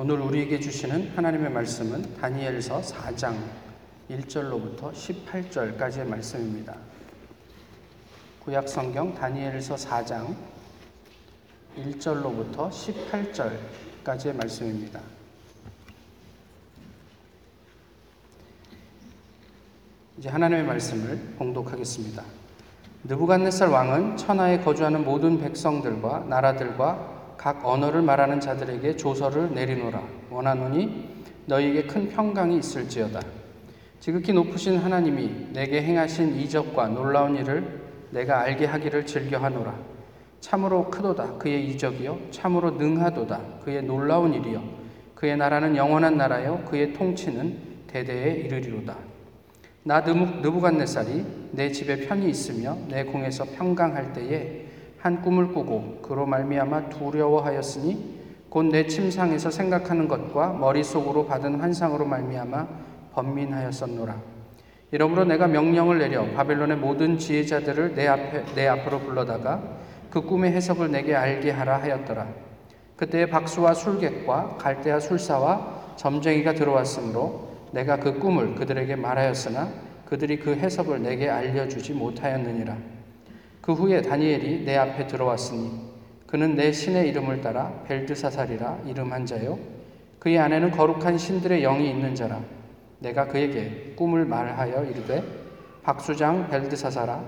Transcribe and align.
오늘 0.00 0.20
우리에게 0.20 0.60
주시는 0.60 1.10
하나님의 1.16 1.50
말씀은 1.50 2.16
다니엘서 2.16 2.80
4장 2.80 3.36
1절로부터 4.08 4.92
18절까지의 4.92 6.06
말씀입니다. 6.06 6.76
구약 8.40 8.68
성경 8.68 9.14
다니엘서 9.14 9.74
4장 9.74 10.34
1절로부터 11.76 12.70
18절까지의 12.70 14.36
말씀입니다. 14.36 15.00
이제 20.16 20.28
하나님의 20.28 20.64
말씀을 20.64 21.34
봉독하겠습니다. 21.36 22.37
느부갓네살 23.04 23.68
왕은 23.68 24.16
천하에 24.16 24.58
거주하는 24.60 25.04
모든 25.04 25.40
백성들과 25.40 26.24
나라들과 26.28 27.36
각 27.36 27.64
언어를 27.64 28.02
말하는 28.02 28.40
자들에게 28.40 28.96
조서를 28.96 29.54
내리노라 29.54 30.02
원하노니 30.30 31.24
너희에게 31.46 31.84
큰 31.84 32.08
평강이 32.08 32.58
있을지어다. 32.58 33.20
지극히 34.00 34.32
높으신 34.32 34.78
하나님이 34.78 35.52
내게 35.52 35.82
행하신 35.82 36.36
이적과 36.40 36.88
놀라운 36.88 37.36
일을 37.36 37.82
내가 38.10 38.40
알게 38.40 38.66
하기를 38.66 39.06
즐겨하노라. 39.06 39.74
참으로 40.40 40.90
크도다 40.90 41.38
그의 41.38 41.68
이적이요 41.68 42.18
참으로 42.30 42.72
능하도다 42.72 43.40
그의 43.64 43.82
놀라운 43.82 44.34
일이요 44.34 44.62
그의 45.14 45.36
나라는 45.36 45.74
영원한 45.76 46.16
나라요 46.16 46.62
그의 46.68 46.92
통치는 46.92 47.86
대대에 47.86 48.34
이르리로다. 48.34 48.96
나 49.88 50.00
느부갓네살이 50.00 51.24
내 51.52 51.72
집에 51.72 52.06
편히 52.06 52.28
있으며 52.28 52.76
내 52.90 53.04
공에서 53.04 53.44
평강할 53.56 54.12
때에 54.12 54.66
한 54.98 55.22
꿈을 55.22 55.48
꾸고 55.54 56.02
그로 56.02 56.26
말미암아 56.26 56.90
두려워하였으니 56.90 58.18
곧 58.50 58.66
내 58.66 58.86
침상에서 58.86 59.50
생각하는 59.50 60.06
것과 60.06 60.52
머릿속으로 60.52 61.24
받은 61.24 61.58
환상으로 61.60 62.04
말미암아 62.04 62.68
번민하였었노라. 63.14 64.14
이러므로 64.90 65.24
내가 65.24 65.46
명령을 65.46 65.98
내려 65.98 66.30
바벨론의 66.34 66.76
모든 66.76 67.16
지혜자들을 67.16 67.94
내 67.94 68.08
앞에 68.08 68.44
내 68.54 68.66
앞으로 68.66 69.00
불러다가 69.00 69.62
그 70.10 70.20
꿈의 70.20 70.52
해석을 70.52 70.90
내게 70.90 71.14
알게 71.14 71.50
하라 71.50 71.80
하였더라. 71.80 72.26
그때에 72.96 73.24
박수와 73.24 73.72
술객과 73.72 74.58
갈대아 74.58 75.00
술사와 75.00 75.94
점쟁이가 75.96 76.52
들어왔으므로 76.52 77.47
내가 77.72 77.98
그 77.98 78.18
꿈을 78.18 78.54
그들에게 78.54 78.96
말하였으나 78.96 79.70
그들이 80.06 80.38
그 80.38 80.54
해석을 80.54 81.02
내게 81.02 81.28
알려주지 81.28 81.92
못하였느니라. 81.92 82.76
그 83.60 83.74
후에 83.74 84.00
다니엘이 84.00 84.64
내 84.64 84.76
앞에 84.76 85.06
들어왔으니 85.06 85.70
그는 86.26 86.54
내 86.54 86.72
신의 86.72 87.08
이름을 87.08 87.40
따라 87.40 87.82
벨드사살이라 87.86 88.80
이름한 88.86 89.26
자요. 89.26 89.58
그의 90.18 90.38
안에는 90.38 90.70
거룩한 90.70 91.18
신들의 91.18 91.62
영이 91.62 91.90
있는 91.90 92.14
자라. 92.14 92.40
내가 93.00 93.28
그에게 93.28 93.94
꿈을 93.96 94.24
말하여 94.24 94.84
이르되 94.84 95.22
박수장 95.82 96.48
벨드사사라 96.50 97.22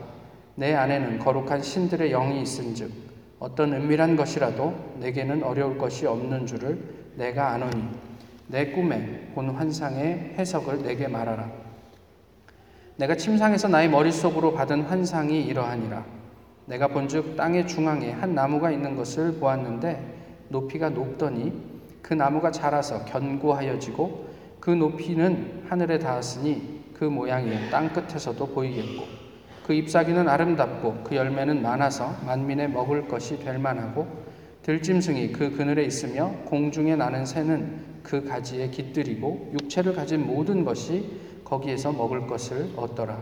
내 0.57 0.75
안에는 0.75 1.19
거룩한 1.19 1.63
신들의 1.63 2.11
영이 2.11 2.43
있은즉 2.43 2.91
어떤 3.39 3.73
은밀한 3.73 4.17
것이라도 4.17 4.75
내게는 4.99 5.43
어려울 5.43 5.79
것이 5.79 6.07
없는 6.07 6.47
줄을 6.47 6.79
내가 7.17 7.53
아노니 7.53 8.10
내 8.51 8.73
꿈에 8.73 9.31
본 9.35 9.51
환상의 9.51 10.35
해석을 10.37 10.83
내게 10.83 11.07
말하라. 11.07 11.49
내가 12.97 13.15
침상에서 13.15 13.69
나의 13.69 13.89
머릿속으로 13.89 14.53
받은 14.55 14.83
환상이 14.83 15.43
이러하니라. 15.45 16.05
내가 16.67 16.89
본즉 16.89 17.37
땅의 17.37 17.69
중앙에 17.69 18.11
한 18.11 18.35
나무가 18.35 18.71
있는 18.71 18.97
것을 18.97 19.35
보았는데 19.35 20.47
높이가 20.49 20.91
높더니 20.91 21.53
그 22.03 22.15
나무가 22.15 22.51
자라서 22.51 23.05
견고하여지고 23.05 24.29
그 24.59 24.71
높이는 24.71 25.63
하늘에 25.69 25.99
닿았으니 25.99 26.81
그 26.95 27.05
모양이 27.05 27.71
땅 27.71 27.89
끝에서도 27.93 28.45
보이겠고 28.49 29.05
그 29.65 29.75
잎사귀는 29.75 30.29
아름답고 30.29 31.05
그 31.05 31.15
열매는 31.15 31.63
많아서 31.63 32.17
만민의 32.27 32.71
먹을 32.71 33.07
것이 33.07 33.39
될 33.39 33.59
만하고 33.59 34.30
들짐승이 34.63 35.33
그 35.33 35.57
그늘에 35.57 35.85
있으며 35.85 36.33
공중에 36.45 36.97
나는 36.97 37.25
새는 37.25 38.01
그 38.03 38.25
가지에 38.25 38.69
깃들이고 38.69 39.53
육체를 39.55 39.95
가진 39.95 40.27
모든 40.27 40.65
것이 40.65 41.11
거기에서 41.45 41.93
먹을 41.93 42.27
것을 42.27 42.69
얻더라. 42.77 43.19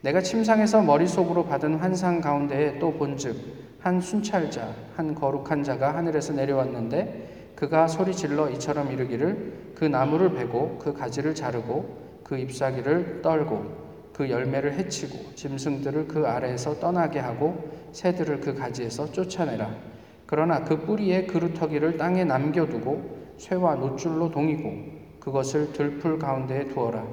내가 0.00 0.20
침상에서 0.20 0.82
머릿속으로 0.82 1.44
받은 1.46 1.76
환상 1.76 2.20
가운데에 2.20 2.78
또 2.78 2.92
본즉 2.92 3.36
한 3.80 4.00
순찰자 4.00 4.74
한 4.96 5.14
거룩한 5.14 5.62
자가 5.62 5.94
하늘에서 5.94 6.32
내려왔는데 6.32 7.52
그가 7.56 7.88
소리 7.88 8.14
질러 8.14 8.50
이처럼 8.50 8.92
이르기를 8.92 9.72
그 9.74 9.84
나무를 9.84 10.34
베고 10.34 10.78
그 10.78 10.92
가지를 10.92 11.34
자르고 11.34 12.22
그 12.22 12.36
잎사귀를 12.36 13.22
떨고 13.22 13.88
그 14.12 14.28
열매를 14.28 14.74
해치고 14.74 15.34
짐승들을 15.34 16.08
그 16.08 16.26
아래에서 16.26 16.78
떠나게 16.80 17.20
하고 17.20 17.70
새들을 17.92 18.40
그 18.40 18.54
가지에서 18.54 19.10
쫓아내라 19.10 19.97
그러나 20.28 20.62
그 20.62 20.78
뿌리에 20.78 21.26
그루터기를 21.26 21.96
땅에 21.96 22.22
남겨두고 22.22 23.34
쇠와 23.38 23.74
노줄로 23.74 24.30
동이고 24.30 25.18
그것을 25.18 25.72
들풀 25.72 26.20
가운데에 26.20 26.68
두어라 26.68 27.04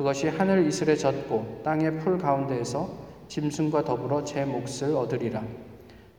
그것이 0.00 0.28
하늘 0.28 0.66
이슬에 0.66 0.94
젖고 0.94 1.62
땅의 1.62 1.98
풀 1.98 2.16
가운데에서 2.16 2.88
짐승과 3.28 3.84
더불어 3.84 4.24
제 4.24 4.44
몫을 4.44 4.96
얻으리라. 4.96 5.42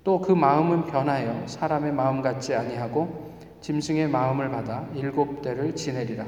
또 0.04 0.22
그 0.22 0.32
마음은 0.32 0.86
변하여 0.86 1.48
사람의 1.48 1.92
마음 1.92 2.22
같지 2.22 2.54
아니하고 2.54 3.34
짐승의 3.62 4.08
마음을 4.10 4.50
받아 4.50 4.88
일곱 4.96 5.42
대를 5.42 5.76
지내리라. 5.76 6.26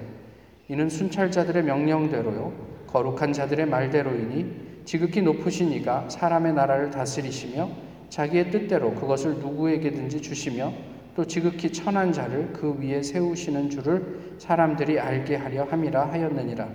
이는 0.68 0.90
순찰자들의 0.90 1.64
명령대로요 1.64 2.54
거룩한 2.88 3.34
자들의 3.34 3.68
말대로이니 3.68 4.84
지극히 4.86 5.22
높으신 5.22 5.72
이가 5.72 6.10
사람의 6.10 6.54
나라를 6.54 6.90
다스리시며 6.90 7.70
자기의 8.14 8.52
뜻대로 8.52 8.94
그것을 8.94 9.40
누구에게든지 9.40 10.22
주시며 10.22 10.72
또 11.16 11.26
지극히 11.26 11.72
천한 11.72 12.14
자를 12.14 12.54
그 12.54 12.78
위에 12.80 13.02
세우시는 13.02 13.72
줄을 13.72 14.36
사람들이 14.38 15.00
알게 15.00 15.36
하려 15.36 15.64
함이라 15.64 16.12
하였느니라. 16.12 16.70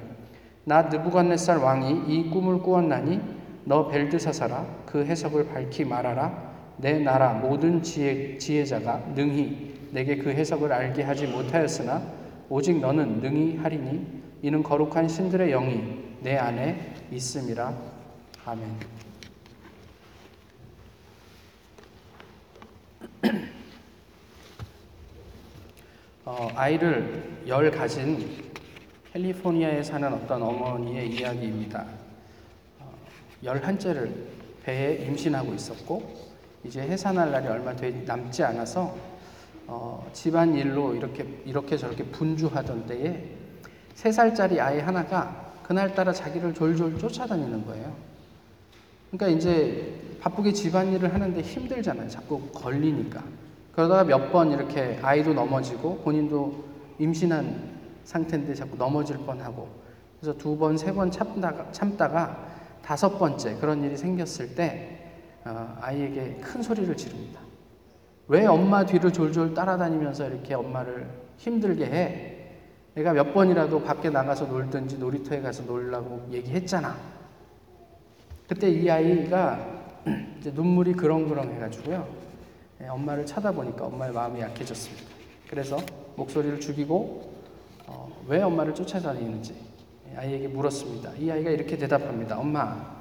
나 0.65 0.83
느부갓네살 0.83 1.59
왕이 1.59 2.13
이 2.13 2.31
꿈을 2.31 2.59
꾸었나니 2.59 3.21
너 3.65 3.87
벨드사사라 3.87 4.67
그 4.85 5.05
해석을 5.05 5.47
밝히 5.51 5.85
말하라 5.85 6.49
내 6.79 6.99
나라 6.99 7.35
모든 7.35 7.83
지혜, 7.83 8.37
지혜자가 8.37 9.13
능히 9.15 9.75
내게 9.93 10.17
그 10.17 10.31
해석을 10.31 10.73
알게 10.73 11.05
하지 11.05 11.29
못하였으나 11.29 12.03
오직 12.49 12.81
너는 12.81 13.21
능히 13.21 13.59
하리니 13.59 14.23
이는 14.43 14.63
거룩한 14.65 15.07
신들의 15.07 15.51
영이 15.53 15.83
내 16.21 16.37
안에 16.37 16.95
있음이라 17.13 17.73
아멘. 18.45 19.08
어, 26.25 26.49
아이를 26.55 27.41
열 27.47 27.71
가진 27.71 28.51
캘리포니아에 29.13 29.83
사는 29.83 30.13
어떤 30.13 30.43
어머니의 30.43 31.11
이야기입니다. 31.11 31.87
어, 32.81 32.93
열한째를 33.43 34.13
배에 34.63 34.97
임신하고 35.07 35.55
있었고 35.55 36.29
이제 36.65 36.83
해산할 36.83 37.31
날이 37.31 37.49
얼마 37.49 37.73
남지 37.73 38.43
않아서 38.45 38.95
어, 39.67 40.09
집안 40.13 40.55
일로 40.55 40.95
이렇게 40.95 41.27
이렇게 41.45 41.77
저렇게 41.77 42.05
분주하던 42.05 42.87
때에 42.87 43.25
세 43.95 44.13
살짜리 44.13 44.61
아이 44.61 44.81
하나가 44.81 45.53
그날따라 45.63 46.13
자기를 46.13 46.55
졸졸 46.55 46.99
쫓아다니는 46.99 47.67
거예요. 47.67 47.95
그러니까 49.11 49.29
이제 49.39 49.95
바쁘게 50.21 50.53
집안일을 50.53 51.13
하는데 51.15 51.41
힘들잖아요. 51.41 52.09
자꾸 52.09 52.41
걸리니까. 52.53 53.23
그러다가 53.73 54.05
몇 54.05 54.33
번 54.33 54.51
이렇게 54.51 54.99
아이도 55.03 55.33
넘어지고 55.33 55.99
본인도 55.99 56.65
임신한 56.99 57.79
상태인데 58.05 58.55
자꾸 58.55 58.77
넘어질 58.77 59.17
뻔하고 59.19 59.69
그래서 60.21 60.37
두 60.37 60.57
번, 60.59 60.77
세 60.77 60.93
번 60.93 61.11
참다가, 61.11 61.71
참다가 61.71 62.47
다섯 62.83 63.19
번째 63.19 63.55
그런 63.57 63.83
일이 63.85 63.97
생겼을 63.97 64.55
때 64.57 64.99
어, 65.45 65.77
아이에게 65.81 66.39
큰 66.43 66.61
소리를 66.63 66.97
지릅니다. 66.97 67.41
왜 68.27 68.45
엄마 68.47 68.85
뒤를 68.85 69.13
졸졸 69.13 69.55
따라다니면서 69.55 70.27
이렇게 70.29 70.55
엄마를 70.55 71.09
힘들게 71.39 71.87
해? 71.87 72.35
내가 72.95 73.13
몇 73.13 73.33
번이라도 73.33 73.83
밖에 73.85 74.11
나가서 74.11 74.47
놀든지 74.47 74.99
놀이터에 74.99 75.41
가서 75.41 75.63
놀라고 75.63 76.27
얘기했잖아. 76.33 76.97
그때 78.49 78.71
이 78.71 78.91
아이가 78.91 79.85
눈물이 80.43 80.95
그렁그렁 80.95 81.53
해가지고요. 81.53 82.09
예, 82.81 82.87
엄마를 82.87 83.27
쳐다보니까 83.27 83.85
엄마의 83.85 84.13
마음이 84.13 84.41
약해졌습니다. 84.41 85.05
그래서 85.49 85.77
목소리를 86.17 86.59
죽이고 86.59 87.31
어, 87.87 88.25
왜 88.27 88.41
엄마를 88.43 88.75
쫓아다니는지 88.75 89.55
아이에게 90.17 90.49
물었습니다. 90.49 91.13
이 91.19 91.31
아이가 91.31 91.51
이렇게 91.51 91.77
대답합니다. 91.77 92.39
엄마, 92.39 92.99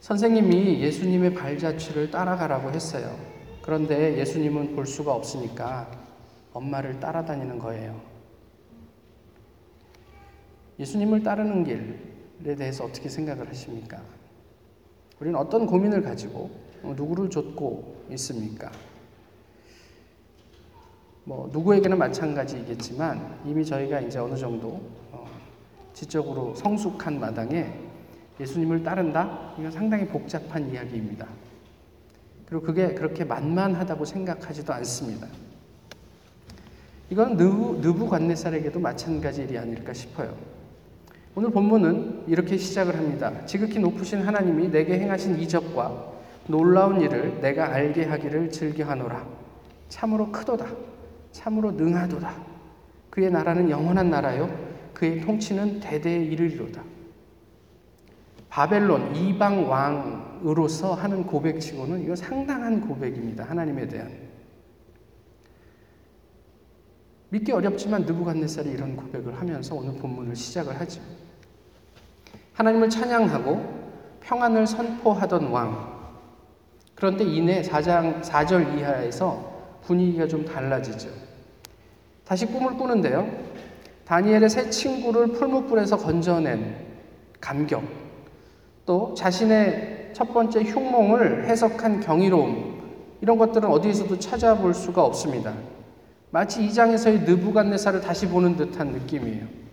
선생님이 0.00 0.80
예수님의 0.80 1.34
발자취를 1.34 2.12
따라가라고 2.12 2.70
했어요. 2.70 3.18
그런데 3.60 4.18
예수님은 4.18 4.76
볼 4.76 4.86
수가 4.86 5.12
없으니까 5.12 5.90
엄마를 6.52 7.00
따라다니는 7.00 7.58
거예요. 7.58 8.00
예수님을 10.78 11.22
따르는 11.22 11.64
길에 11.64 12.54
대해서 12.54 12.84
어떻게 12.84 13.08
생각을 13.08 13.48
하십니까? 13.48 14.00
우리는 15.20 15.38
어떤 15.38 15.66
고민을 15.66 16.02
가지고 16.02 16.50
누구를 16.82 17.30
좇고 17.30 18.04
있습니까? 18.10 18.70
뭐 21.24 21.48
누구에게는 21.52 21.96
마찬가지이겠지만 21.96 23.40
이미 23.46 23.64
저희가 23.64 24.00
이제 24.00 24.18
어느 24.18 24.36
정도 24.36 24.80
어, 25.10 25.26
지적으로 25.94 26.54
성숙한 26.54 27.18
마당에 27.18 27.72
예수님을 28.38 28.82
따른다? 28.82 29.54
이건 29.58 29.70
상당히 29.70 30.06
복잡한 30.06 30.70
이야기입니다. 30.70 31.26
그리고 32.46 32.66
그게 32.66 32.92
그렇게 32.92 33.24
만만하다고 33.24 34.04
생각하지도 34.04 34.72
않습니다. 34.74 35.28
이건 37.08 37.36
느부, 37.36 37.78
느부갓네살에게도 37.80 38.80
마찬가지 38.80 39.42
일이 39.42 39.56
아닐까 39.56 39.94
싶어요. 39.94 40.36
오늘 41.36 41.50
본문은 41.50 42.24
이렇게 42.28 42.56
시작을 42.56 42.96
합니다. 42.96 43.44
지극히 43.44 43.80
높으신 43.80 44.22
하나님이 44.22 44.68
내게 44.68 45.00
행하신 45.00 45.40
이적과 45.40 46.12
놀라운 46.46 47.00
일을 47.00 47.40
내가 47.40 47.72
알게 47.72 48.04
하기를 48.04 48.50
즐겨하노라. 48.50 49.26
참으로 49.88 50.30
크도다. 50.30 50.66
참으로 51.32 51.72
능하도다. 51.72 52.32
그의 53.10 53.30
나라는 53.30 53.68
영원한 53.68 54.10
나라요. 54.10 54.48
그의 54.92 55.22
통치는 55.22 55.80
대대에 55.80 56.22
이르리로다. 56.24 56.82
바벨론 58.48 59.16
이방 59.16 59.68
왕으로서 59.68 60.94
하는 60.94 61.26
고백치고는 61.26 62.04
이거 62.04 62.14
상당한 62.14 62.80
고백입니다. 62.80 63.42
하나님에 63.42 63.88
대한. 63.88 64.12
믿기 67.30 67.50
어렵지만 67.50 68.02
느부갓네살이 68.02 68.70
이런 68.70 68.94
고백을 68.94 69.34
하면서 69.40 69.74
오늘 69.74 69.98
본문을 69.98 70.36
시작을 70.36 70.78
하죠. 70.78 71.02
하나님을 72.54 72.88
찬양하고 72.88 73.74
평안을 74.20 74.66
선포하던 74.66 75.50
왕. 75.50 75.94
그런데 76.94 77.24
이내 77.24 77.62
4장 77.62 78.22
4절 78.22 78.78
이하에서 78.78 79.52
분위기가 79.82 80.26
좀 80.26 80.44
달라지죠. 80.44 81.08
다시 82.24 82.46
꿈을 82.46 82.76
꾸는데요. 82.76 83.28
다니엘의 84.06 84.48
새 84.48 84.70
친구를 84.70 85.28
풀무불에서 85.32 85.98
건져낸 85.98 86.76
감격. 87.40 87.82
또 88.86 89.14
자신의 89.14 90.10
첫 90.14 90.32
번째 90.32 90.62
흉몽을 90.62 91.46
해석한 91.46 92.00
경이로움. 92.00 92.74
이런 93.20 93.36
것들은 93.38 93.68
어디에서도 93.68 94.18
찾아볼 94.18 94.74
수가 94.74 95.02
없습니다. 95.04 95.54
마치 96.30 96.64
이 96.64 96.72
장에서의 96.72 97.20
느부갓네살을 97.20 98.00
다시 98.00 98.28
보는 98.28 98.56
듯한 98.56 98.88
느낌이에요. 98.88 99.63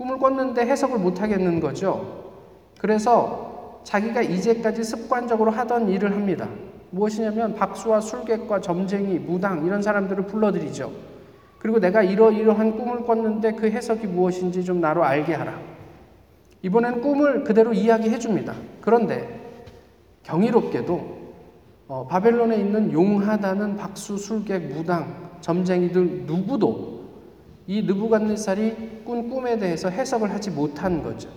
꿈을 0.00 0.18
꿨는데 0.18 0.62
해석을 0.62 0.98
못 0.98 1.20
하겠는 1.20 1.60
거죠. 1.60 2.32
그래서 2.78 3.80
자기가 3.84 4.22
이제까지 4.22 4.82
습관적으로 4.82 5.50
하던 5.50 5.90
일을 5.90 6.12
합니다. 6.12 6.48
무엇이냐면 6.88 7.54
박수와 7.54 8.00
술객과 8.00 8.62
점쟁이, 8.62 9.18
무당 9.18 9.66
이런 9.66 9.82
사람들을 9.82 10.24
불러들이죠. 10.24 10.90
그리고 11.58 11.78
내가 11.78 12.02
이러이러한 12.02 12.78
꿈을 12.78 13.04
꿨는데 13.04 13.52
그 13.52 13.70
해석이 13.70 14.06
무엇인지 14.06 14.64
좀 14.64 14.80
나로 14.80 15.04
알게 15.04 15.34
하라. 15.34 15.60
이번엔 16.62 17.02
꿈을 17.02 17.44
그대로 17.44 17.74
이야기해 17.74 18.18
줍니다. 18.18 18.54
그런데 18.80 19.28
경이롭게도 20.22 21.20
어, 21.88 22.06
바벨론에 22.06 22.56
있는 22.56 22.90
용하다는 22.90 23.76
박수, 23.76 24.16
술객, 24.16 24.62
무당, 24.72 25.30
점쟁이들 25.42 26.22
누구도 26.26 26.99
이 27.70 27.82
느부갓네살이 27.82 29.02
꾼 29.04 29.30
꿈에 29.30 29.56
대해서 29.56 29.88
해석을 29.90 30.34
하지 30.34 30.50
못한 30.50 31.04
거죠. 31.04 31.30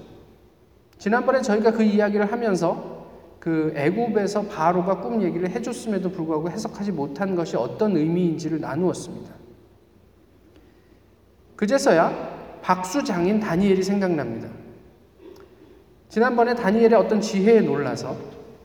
지난번에 0.97 1.44
저희가 1.44 1.74
그 1.74 1.83
이야기를 1.83 2.31
하면서 2.31 3.06
그 3.39 3.71
애굽에서 3.75 4.47
바로가 4.47 5.00
꿈 5.01 5.21
얘기를 5.21 5.47
해줬음에도 5.47 6.09
불구하고 6.09 6.50
해석하지 6.50 6.91
못한 6.91 7.35
것이 7.35 7.56
어떤 7.56 7.95
의미인지를 7.95 8.59
나누었습니다. 8.62 9.31
그제서야 11.56 12.59
박수 12.63 13.03
장인 13.03 13.39
다니엘이 13.39 13.83
생각납니다. 13.83 14.50
지난번에 16.09 16.56
다니엘의 16.56 16.95
어떤 16.95 17.21
지혜에 17.21 17.62
놀라서 17.62 18.18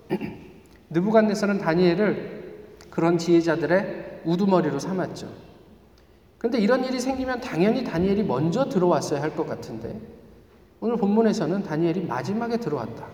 느부갓네살은 0.89 1.59
다니엘을 1.59 2.87
그런 2.89 3.19
지혜자들의 3.19 4.23
우두머리로 4.25 4.79
삼았죠. 4.79 5.48
그런데 6.39 6.59
이런 6.59 6.85
일이 6.85 7.01
생기면 7.01 7.41
당연히 7.41 7.85
다니엘이 7.85 8.23
먼저 8.25 8.69
들어왔어야 8.69 9.21
할 9.21 9.31
것 9.35 9.47
같은데 9.47 10.01
오늘 10.81 10.97
본문에서는 10.97 11.65
다니엘이 11.65 12.03
마지막에 12.07 12.59
들어왔다. 12.59 13.07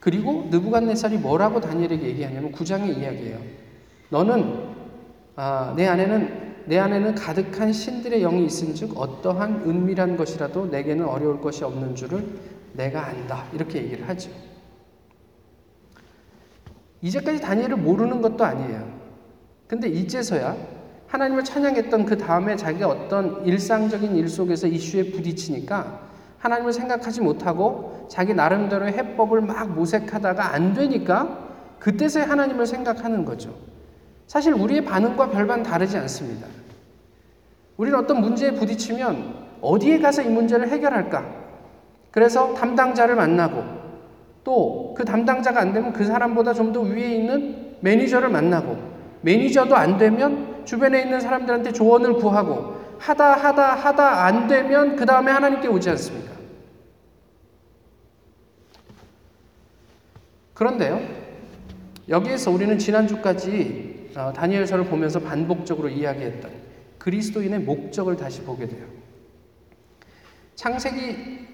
그리고 0.00 0.46
느부갓네살이 0.50 1.18
뭐라고 1.18 1.60
다니엘에게 1.60 2.06
얘기하냐면 2.06 2.52
9장의 2.52 2.96
이야기예요. 2.98 3.38
너는 4.10 4.68
아, 5.36 5.74
내 5.76 5.86
안에는 5.86 6.48
내 6.66 6.78
안에는 6.78 7.14
가득한 7.14 7.72
신들의 7.72 8.20
영이 8.20 8.44
있은즉 8.46 8.98
어떠한 8.98 9.64
은밀한 9.66 10.16
것이라도 10.16 10.66
내게는 10.66 11.04
어려울 11.06 11.40
것이 11.40 11.64
없는 11.64 11.94
줄을 11.94 12.24
내가 12.74 13.06
안다. 13.06 13.44
이렇게 13.52 13.82
얘기를 13.82 14.08
하죠. 14.08 14.30
이제까지 17.02 17.40
다니엘을 17.40 17.76
모르는 17.76 18.22
것도 18.22 18.44
아니에요. 18.44 18.88
근데 19.66 19.88
이제서야 19.88 20.56
하나님을 21.08 21.42
찬양했던 21.44 22.04
그 22.04 22.16
다음에 22.18 22.54
자기가 22.56 22.88
어떤 22.88 23.44
일상적인 23.44 24.16
일 24.16 24.28
속에서 24.28 24.66
이슈에 24.66 25.10
부딪히니까 25.10 26.00
하나님을 26.38 26.72
생각하지 26.72 27.20
못하고 27.22 28.06
자기 28.10 28.34
나름대로의 28.34 28.92
해법을 28.92 29.40
막 29.40 29.70
모색하다가 29.74 30.52
안 30.54 30.74
되니까 30.74 31.46
그때서야 31.78 32.28
하나님을 32.28 32.66
생각하는 32.66 33.24
거죠. 33.24 33.54
사실 34.26 34.52
우리의 34.52 34.84
반응과 34.84 35.30
별반 35.30 35.62
다르지 35.62 35.96
않습니다. 35.96 36.46
우리는 37.76 37.98
어떤 37.98 38.20
문제에 38.20 38.52
부딪히면 38.52 39.48
어디에 39.60 40.00
가서 40.00 40.22
이 40.22 40.28
문제를 40.28 40.68
해결할까? 40.68 41.24
그래서 42.10 42.54
담당자를 42.54 43.14
만나고 43.16 43.62
또 44.44 44.88
그 44.98 45.04
담당자가 45.04 45.60
안 45.60 45.72
되면 45.72 45.92
그 45.92 46.04
사람보다 46.04 46.52
좀 46.52 46.72
더 46.72 46.80
위에 46.80 47.14
있는 47.14 47.76
매니저를 47.80 48.28
만나고 48.30 48.76
매니저도 49.22 49.76
안 49.76 49.96
되면 49.96 50.57
주변에 50.68 51.00
있는 51.00 51.18
사람들한테 51.18 51.72
조언을 51.72 52.16
구하고 52.16 52.76
하다 52.98 53.32
하다 53.32 53.74
하다 53.74 54.24
안 54.26 54.46
되면 54.48 54.96
그 54.96 55.06
다음에 55.06 55.32
하나님께 55.32 55.66
오지 55.66 55.88
않습니까? 55.88 56.36
그런데요, 60.52 61.00
여기에서 62.10 62.50
우리는 62.50 62.78
지난주까지 62.78 64.10
어, 64.14 64.32
다니엘서를 64.34 64.84
보면서 64.84 65.20
반복적으로 65.20 65.88
이야기했던 65.88 66.50
그리스도인의 66.98 67.60
목적을 67.60 68.16
다시 68.16 68.42
보게 68.42 68.68
돼요. 68.68 68.84
창세기 70.54 71.46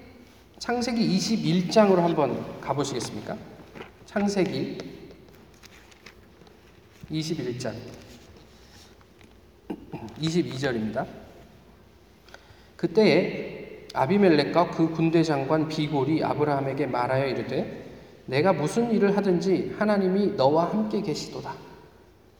창세기 0.59 1.17
21장으로 1.17 1.97
한번 1.97 2.59
가보시겠습니까? 2.59 3.37
창세기 4.07 4.77
21장 7.11 8.04
22절입니다. 10.21 11.05
그때에 12.75 13.87
아비멜렉과 13.93 14.71
그 14.71 14.89
군대 14.89 15.23
장관 15.23 15.67
비골이 15.67 16.23
아브라함에게 16.23 16.87
말하여 16.87 17.27
이르되 17.27 17.85
내가 18.25 18.53
무슨 18.53 18.91
일을 18.91 19.15
하든지 19.15 19.75
하나님이 19.77 20.33
너와 20.35 20.71
함께 20.71 21.01
계시도다. 21.01 21.53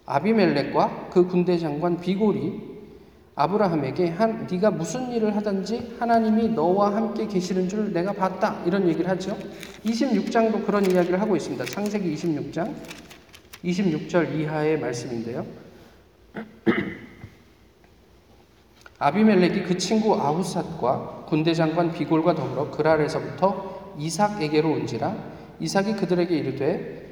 아비멜렉과 0.05 1.10
그 1.12 1.27
군대 1.27 1.58
장관 1.58 2.00
비골이 2.00 2.75
아브라함에게 3.36 4.10
한 4.10 4.48
네가 4.50 4.72
무슨 4.72 5.12
일을 5.12 5.36
하든지 5.36 5.98
하나님이 6.00 6.50
너와 6.50 6.96
함께 6.96 7.27
계시는 7.27 7.67
줄 7.67 7.91
내가 7.91 8.13
봤다. 8.13 8.62
이런 8.65 8.88
얘기를 8.88 9.10
하죠. 9.10 9.38
26장도 9.84 10.65
그런 10.65 10.89
이야기를 10.89 11.20
하고 11.20 11.36
있습니다. 11.36 11.65
창세기 11.65 12.13
26장 12.15 12.74
26절 13.63 14.39
이하의 14.39 14.79
말씀인데요. 14.79 15.46
아비멜렉이 18.97 19.63
그 19.63 19.77
친구 19.77 20.15
아우삿과 20.15 21.25
군대 21.27 21.53
장관 21.53 21.91
비골과 21.91 22.35
더불어 22.35 22.71
그랄에서부터 22.71 23.93
이삭에게로 23.97 24.71
온지라 24.71 25.15
이삭이 25.59 25.95
그들에게 25.95 26.35
이르되 26.35 27.05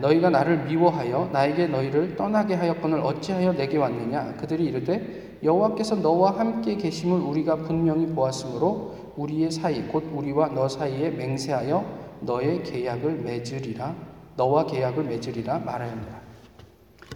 너희가 0.00 0.30
나를 0.30 0.64
미워하여 0.64 1.30
나에게 1.32 1.68
너희를 1.68 2.16
떠나게 2.16 2.54
하였거늘 2.54 3.00
어찌하여 3.00 3.52
내게 3.52 3.76
왔느냐 3.76 4.34
그들이 4.36 4.64
이르되 4.64 5.38
여호와께서 5.42 5.96
너와 5.96 6.38
함께 6.38 6.76
계심을 6.76 7.20
우리가 7.20 7.56
분명히 7.56 8.06
보았으므로 8.06 9.12
우리의 9.16 9.50
사이 9.50 9.82
곧 9.82 10.04
우리와 10.12 10.48
너 10.48 10.68
사이에 10.68 11.10
맹세하여 11.10 11.84
너의 12.20 12.62
계약을 12.62 13.18
맺으리라 13.18 13.94
너와 14.36 14.66
계약을 14.66 15.04
맺으리라 15.04 15.58
말하였느라. 15.58 16.20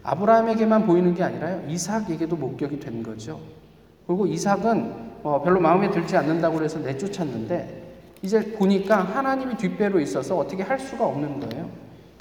아브라함에게만 0.02 0.86
보이는 0.86 1.14
게 1.14 1.22
아니라요. 1.22 1.64
이삭에게도 1.68 2.36
목격이 2.36 2.80
된 2.80 3.02
거죠. 3.02 3.38
그리고 4.06 4.26
이삭은 4.26 5.12
어, 5.22 5.42
별로 5.42 5.60
마음에 5.60 5.90
들지 5.90 6.16
않는다고 6.16 6.62
해서 6.62 6.78
내쫓았는데 6.78 7.82
이제 8.22 8.52
보니까 8.52 9.02
하나님이 9.02 9.56
뒷배로 9.56 10.00
있어서 10.00 10.36
어떻게 10.36 10.62
할 10.62 10.78
수가 10.78 11.06
없는 11.06 11.40
거예요. 11.40 11.68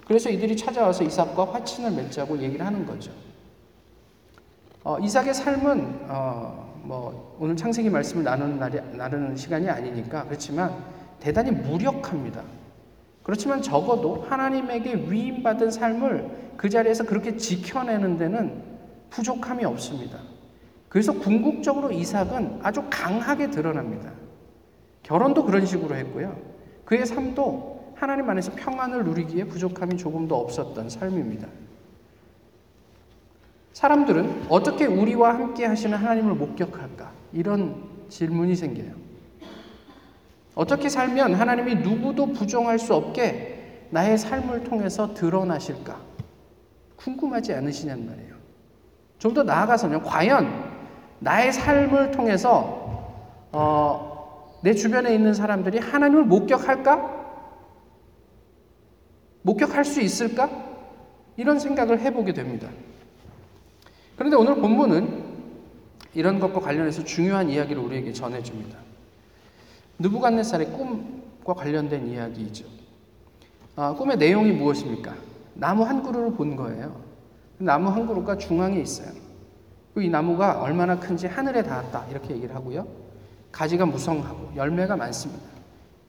그래서 0.07 0.29
이들이 0.29 0.57
찾아와서 0.57 1.03
이삭과 1.03 1.53
화친을 1.53 1.91
맺자고 1.91 2.38
얘기를 2.39 2.65
하는 2.65 2.85
거죠. 2.85 3.11
어, 4.83 4.97
이삭의 5.00 5.33
삶은 5.33 6.00
어, 6.09 6.81
뭐 6.83 7.38
오늘 7.39 7.55
창세기 7.55 7.89
말씀을 7.89 8.23
나누는 8.23 8.59
날이, 8.59 8.79
나누는 8.93 9.35
시간이 9.35 9.69
아니니까 9.69 10.25
그렇지만 10.25 10.75
대단히 11.19 11.51
무력합니다. 11.51 12.41
그렇지만 13.23 13.61
적어도 13.61 14.25
하나님에게 14.27 15.05
위임받은 15.07 15.69
삶을 15.69 16.53
그 16.57 16.69
자리에서 16.69 17.05
그렇게 17.05 17.38
지켜내는 17.38 18.17
데는 18.17 18.63
부족함이 19.11 19.63
없습니다. 19.65 20.17
그래서 20.91 21.13
궁극적으로 21.13 21.89
이삭은 21.89 22.60
아주 22.62 22.83
강하게 22.89 23.50
드러납니다. 23.50 24.12
결혼도 25.03 25.45
그런 25.45 25.65
식으로 25.65 25.95
했고요. 25.95 26.38
그의 26.83 27.05
삶도 27.05 27.93
하나님 27.95 28.29
안에서 28.29 28.51
평안을 28.57 29.05
누리기에 29.05 29.45
부족함이 29.45 29.95
조금도 29.95 30.36
없었던 30.36 30.89
삶입니다. 30.89 31.48
사람들은 33.71 34.48
어떻게 34.50 34.86
우리와 34.86 35.33
함께 35.36 35.65
하시는 35.65 35.98
하나님을 35.98 36.33
목격할까? 36.33 37.10
이런 37.31 37.86
질문이 38.10 38.57
생겨요. 38.57 38.91
어떻게 40.55 40.89
살면 40.89 41.36
하나님이 41.36 41.75
누구도 41.75 42.33
부정할 42.33 42.77
수 42.77 42.93
없게 42.93 43.88
나의 43.91 44.17
삶을 44.17 44.65
통해서 44.65 45.13
드러나실까? 45.13 46.01
궁금하지 46.98 47.53
않으시냔 47.53 48.05
말이에요. 48.05 48.36
좀 49.19 49.33
더 49.33 49.43
나아가서는 49.43 50.01
과연 50.01 50.71
나의 51.22 51.54
삶을 51.54 52.12
통해서 52.12 52.82
어, 53.51 54.60
내 54.63 54.74
주변에 54.74 55.13
있는 55.13 55.34
사람들이 55.34 55.78
하나님을 55.78 56.24
목격할까? 56.25 57.22
목격할 59.44 59.86
수 59.86 60.01
있을까? 60.01 60.50
이런 61.38 61.60
생각을 61.60 62.00
해보게 62.00 62.34
됩니다. 62.34 62.70
그런데 64.18 64.36
오늘 64.36 64.56
본문은 64.56 65.32
이런 66.13 66.40
것과 66.40 66.60
관련해서 66.60 67.04
중요한 67.04 67.50
이야기를 67.50 67.82
우리에게 67.82 68.13
전해줍니다. 68.13 68.78
느부갓네살의 70.00 70.72
꿈과 70.72 71.54
관련된 71.54 72.08
이야기이죠. 72.08 72.66
아, 73.75 73.94
꿈의 73.94 74.18
내용이 74.18 74.51
무엇입니까? 74.51 75.13
나무 75.54 75.84
한 75.84 76.01
그루를 76.01 76.34
본 76.34 76.56
거예요. 76.56 77.00
나무 77.60 77.90
한 77.90 78.08
그루가 78.08 78.38
중앙에 78.38 78.80
있어요. 78.80 79.30
이 79.98 80.10
나무가 80.10 80.62
얼마나 80.62 81.00
큰지 81.00 81.27
하늘에 81.27 81.63
닿았다 81.63 82.07
이렇게 82.10 82.33
얘기를 82.36 82.55
하고요. 82.55 82.88
가지가 83.51 83.86
무성하고 83.86 84.55
열매가 84.55 84.95
많습니다. 84.95 85.43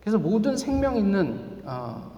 그래서 0.01 0.19
모든 0.19 0.57
생명 0.57 0.97
있는 0.97 1.63
어, 1.65 2.11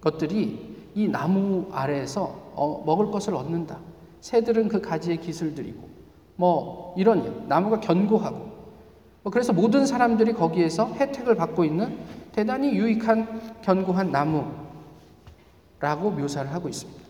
것들이 0.00 0.90
이 0.94 1.08
나무 1.08 1.68
아래에서 1.72 2.52
어, 2.54 2.82
먹을 2.84 3.10
것을 3.10 3.34
얻는다. 3.34 3.78
새들은 4.20 4.68
그 4.68 4.80
가지에 4.80 5.16
깃을 5.16 5.54
들이고 5.54 5.88
뭐 6.36 6.94
이런 6.96 7.24
일. 7.24 7.32
나무가 7.48 7.80
견고하고 7.80 8.50
뭐 9.22 9.32
그래서 9.32 9.52
모든 9.52 9.86
사람들이 9.86 10.34
거기에서 10.34 10.92
혜택을 10.94 11.36
받고 11.36 11.64
있는 11.64 11.98
대단히 12.32 12.72
유익한 12.74 13.60
견고한 13.62 14.10
나무라고 14.10 14.50
묘사를 16.10 16.52
하고 16.52 16.68
있습니다. 16.68 17.00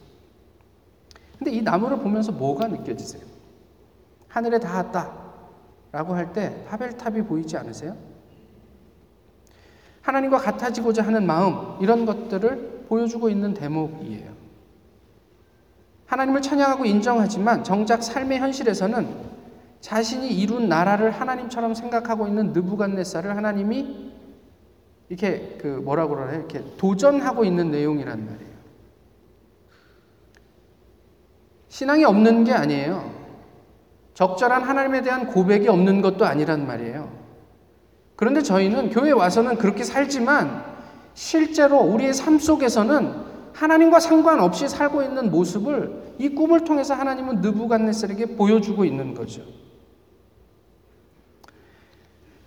근데 1.39 1.53
이 1.53 1.63
나무를 1.63 1.99
보면서 1.99 2.33
뭐가 2.33 2.69
느껴지세요? 2.69 3.30
하늘에 4.31 4.59
닿았다 4.59 5.13
라고 5.93 6.15
할 6.15 6.33
때 6.33 6.65
바벨탑이 6.69 7.23
보이지 7.23 7.57
않으세요? 7.57 7.97
하나님과 10.03 10.39
같아지고자 10.39 11.03
하는 11.03 11.27
마음 11.27 11.77
이런 11.83 12.07
것들을 12.07 12.87
보여주고 12.89 13.29
있는 13.29 13.55
대목이에요. 13.55 14.31
하나님을 16.07 16.43
찬양하고 16.43 16.85
인정하지만 16.87 17.63
정작 17.65 18.03
삶의 18.03 18.39
현실에서는 18.39 19.31
자신이 19.81 20.29
이룬 20.29 20.69
나라를 20.69 21.11
하나님처럼 21.11 21.75
생각하고 21.75 22.27
있는 22.27 22.53
느부갓네살을 22.53 23.37
하나님이 23.37 24.13
이렇게 25.09 25.59
그 25.61 25.67
뭐라고 25.67 26.15
그러나 26.15 26.35
이렇게 26.35 26.65
도전하고 26.77 27.45
있는 27.45 27.71
내용이란 27.71 28.27
말이에요. 28.27 28.51
신앙이 31.69 32.05
없는 32.05 32.45
게 32.45 32.53
아니에요. 32.53 33.20
적절한 34.21 34.65
하나님에 34.65 35.01
대한 35.01 35.27
고백이 35.27 35.67
없는 35.67 36.03
것도 36.03 36.27
아니란 36.27 36.67
말이에요. 36.67 37.11
그런데 38.17 38.43
저희는 38.43 38.91
교회 38.91 39.13
와서는 39.13 39.57
그렇게 39.57 39.83
살지만 39.83 40.63
실제로 41.15 41.79
우리의 41.79 42.13
삶 42.13 42.39
속에서는 42.39 43.15
하나님과 43.55 43.99
상관없이 43.99 44.69
살고 44.69 45.03
있는 45.03 45.31
모습을 45.31 46.17
이 46.19 46.29
꿈을 46.29 46.65
통해서 46.65 46.93
하나님은 46.93 47.41
느부갓네살에게 47.41 48.37
보여주고 48.37 48.85
있는 48.85 49.15
거죠. 49.15 49.43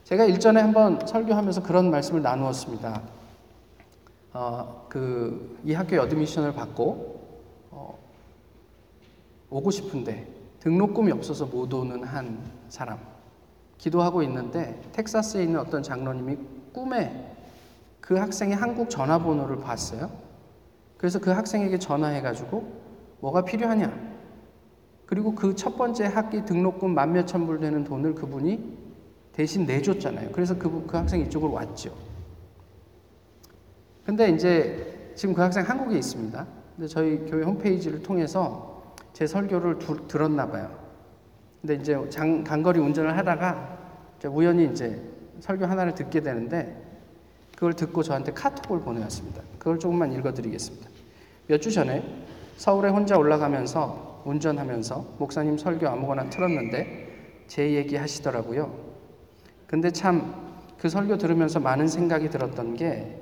제가 0.04 0.26
일전에 0.26 0.62
한번 0.62 1.04
설교하면서 1.08 1.64
그런 1.64 1.90
말씀을 1.90 2.22
나누었습니다. 2.22 3.02
어, 4.34 4.86
그, 4.90 5.60
이 5.66 5.74
학교에 5.74 5.98
admission을 5.98 6.54
받고, 6.54 7.40
어, 7.72 7.98
오고 9.50 9.72
싶은데, 9.72 10.43
등록금이 10.64 11.12
없어서 11.12 11.46
못 11.46 11.74
오는 11.74 12.04
한 12.04 12.40
사람. 12.70 12.98
기도하고 13.78 14.24
있는데, 14.24 14.82
텍사스에 14.94 15.44
있는 15.44 15.60
어떤 15.60 15.84
장로님이 15.84 16.38
꿈에 16.72 17.36
그 18.00 18.16
학생의 18.16 18.56
한국 18.56 18.90
전화번호를 18.90 19.60
봤어요. 19.60 20.10
그래서 20.98 21.20
그 21.20 21.32
학생에게 21.32 21.80
전화해가지고, 21.80 22.82
뭐가 23.20 23.44
필요하냐? 23.44 24.14
그리고 25.06 25.36
그 25.36 25.54
첫 25.54 25.76
번째 25.78 26.06
학기 26.06 26.46
등록금 26.46 26.94
만 26.94 27.12
몇천 27.12 27.46
불 27.46 27.60
되는 27.60 27.84
돈을 27.84 28.16
그분이 28.16 28.78
대신 29.34 29.66
내줬잖아요. 29.66 30.32
그래서 30.32 30.58
그, 30.58 30.86
그 30.88 30.96
학생이 30.96 31.26
이쪽으로 31.26 31.52
왔죠. 31.52 31.94
근데 34.06 34.30
이제 34.30 35.12
지금 35.16 35.36
그 35.36 35.42
학생 35.42 35.68
한국에 35.68 35.98
있습니다. 35.98 36.48
근데 36.78 36.88
저희 36.88 37.18
교회 37.26 37.44
홈페이지를 37.44 38.02
통해서 38.02 38.73
제 39.14 39.28
설교를 39.28 39.80
두, 39.80 40.08
들었나 40.08 40.48
봐요. 40.48 40.70
근데 41.62 41.76
이제 41.76 41.98
장, 42.10 42.44
간거리 42.44 42.80
운전을 42.80 43.18
하다가 43.18 43.80
우연히 44.28 44.66
이제 44.66 45.02
설교 45.40 45.66
하나를 45.66 45.96
듣게 45.96 46.22
되는데 46.22 46.82
그걸 47.56 47.74
듣고 47.74 48.04
저한테 48.04 48.34
카톡을 48.34 48.82
보내왔습니다. 48.82 49.42
그걸 49.60 49.80
조금만 49.80 50.12
읽어드리겠습니다. 50.14 50.90
몇 51.48 51.60
주 51.60 51.72
전에 51.72 52.04
서울에 52.58 52.90
혼자 52.90 53.18
올라가면서 53.18 54.24
운전하면서 54.26 55.16
목사님 55.20 55.58
설교 55.58 55.88
아무거나 55.88 56.30
틀었는데 56.30 57.46
제 57.48 57.74
얘기 57.74 57.96
하시더라고요. 57.96 58.74
근데 59.68 59.92
참 59.92 60.44
그 60.84 60.90
설교 60.90 61.18
들으면서 61.18 61.62
많은 61.62 61.88
생각이 61.88 62.30
들었던 62.30 62.76
게 62.76 63.18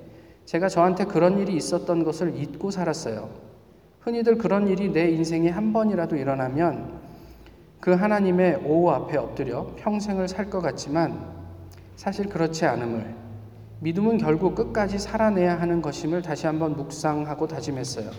제가 0.45 0.67
저한테 0.67 1.05
그런 1.05 1.37
일이 1.37 1.55
있었던 1.55 2.03
것을 2.03 2.35
잊고 2.35 2.71
살았어요. 2.71 3.29
흔히들 4.01 4.37
그런 4.37 4.67
일이 4.67 4.91
내 4.91 5.09
인생에 5.11 5.49
한 5.49 5.73
번이라도 5.73 6.15
일어나면 6.15 6.99
그 7.79 7.91
하나님의 7.91 8.61
오호 8.65 8.91
앞에 8.91 9.17
엎드려 9.17 9.67
평생을 9.77 10.27
살 10.27 10.49
것 10.49 10.61
같지만 10.61 11.19
사실 11.95 12.27
그렇지 12.27 12.65
않음을 12.65 13.15
믿음은 13.79 14.17
결국 14.17 14.55
끝까지 14.55 14.99
살아내야 14.99 15.59
하는 15.59 15.81
것임을 15.81 16.21
다시 16.21 16.45
한번 16.45 16.75
묵상하고 16.75 17.47
다짐했어요. 17.47 18.11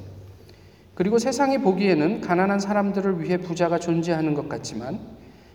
그리고 0.94 1.18
세상이 1.18 1.58
보기에는 1.58 2.20
가난한 2.20 2.58
사람들을 2.60 3.20
위해 3.22 3.38
부자가 3.38 3.78
존재하는 3.78 4.34
것 4.34 4.48
같지만 4.48 5.00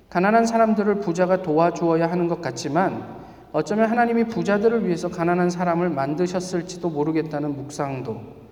가난한 0.09 0.45
사람들을 0.45 1.01
부자가 1.01 1.41
도와주어야 1.41 2.09
하는 2.09 2.27
것 2.27 2.41
같지만 2.41 3.03
어쩌면 3.51 3.89
하나님이 3.89 4.25
부자들을 4.25 4.85
위해서 4.85 5.09
가난한 5.09 5.49
사람을 5.49 5.89
만드셨을지도 5.89 6.89
모르겠다는 6.89 7.55
묵상도 7.55 8.46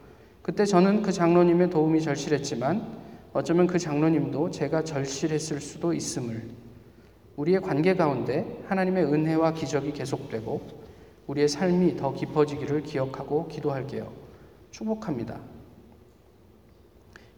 그때 0.46 0.64
저는 0.64 1.02
그 1.02 1.12
장로님의 1.12 1.72
도움이 1.72 2.04
절실했지만 2.04 3.00
어쩌면 3.34 3.66
그 3.66 3.80
장로님도 3.80 4.52
제가 4.52 4.84
절실했을 4.84 5.60
수도 5.60 5.92
있음을 5.92 6.52
우리의 7.36 7.62
관계 7.62 7.96
가운데 7.96 8.64
하나님의 8.68 9.06
은혜와 9.06 9.54
기적이 9.54 9.94
계속되고 9.94 10.62
우리의 11.26 11.50
삶이 11.50 11.98
더 11.98 12.14
깊어지기를 12.14 12.84
기억하고 12.84 13.48
기도할게요. 13.48 14.14
축복합니다. 14.70 15.40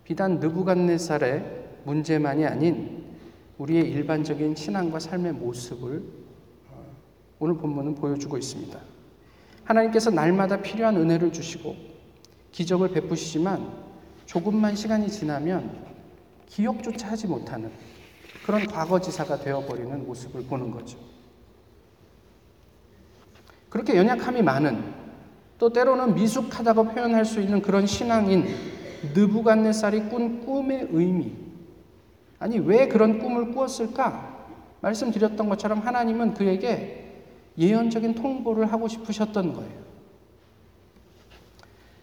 비단 0.04 0.42
느부갓네살의 0.42 1.78
문제만이 1.86 2.46
아닌 2.46 3.06
우리의 3.58 3.90
일반적인 3.90 4.54
신앙과 4.54 5.00
삶의 5.00 5.32
모습을 5.32 6.04
어, 6.72 6.86
오늘 7.40 7.56
본문은 7.56 7.96
보여주고 7.96 8.38
있습니다. 8.38 8.78
하나님께서 9.64 10.12
날마다 10.12 10.62
필요한 10.62 10.98
은혜를 10.98 11.32
주시고 11.32 11.96
기적을 12.58 12.90
베푸시지만 12.90 13.72
조금만 14.26 14.76
시간이 14.76 15.12
지나면 15.12 15.78
기억조차 16.48 17.10
하지 17.10 17.28
못하는 17.28 17.72
그런 18.44 18.66
과거지사가 18.66 19.42
되어버리는 19.42 20.08
모습을 20.08 20.44
보는 20.46 20.72
거죠. 20.72 20.98
그렇게 23.70 23.96
연약함이 23.96 24.42
많은 24.42 24.84
또 25.60 25.72
때로는 25.72 26.16
미숙하다고 26.16 26.86
표현할 26.96 27.26
수 27.26 27.42
있는 27.42 27.62
그런 27.62 27.86
신앙인 27.86 28.48
느부갓네살이 29.14 30.10
꾼 30.10 30.44
꿈의 30.44 30.88
의미 30.92 31.36
아니 32.40 32.58
왜 32.58 32.88
그런 32.88 33.20
꿈을 33.20 33.52
꾸었을까? 33.52 34.36
말씀드렸던 34.82 35.48
것처럼 35.48 35.82
하나님은 35.82 36.34
그에게 36.34 37.22
예언적인 37.56 38.16
통보를 38.16 38.72
하고 38.72 38.88
싶으셨던 38.88 39.54
거예요. 39.54 39.87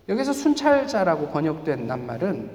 여기서 0.08 0.32
순찰자라고 0.32 1.28
번역된 1.28 1.87
낱말은 1.87 2.50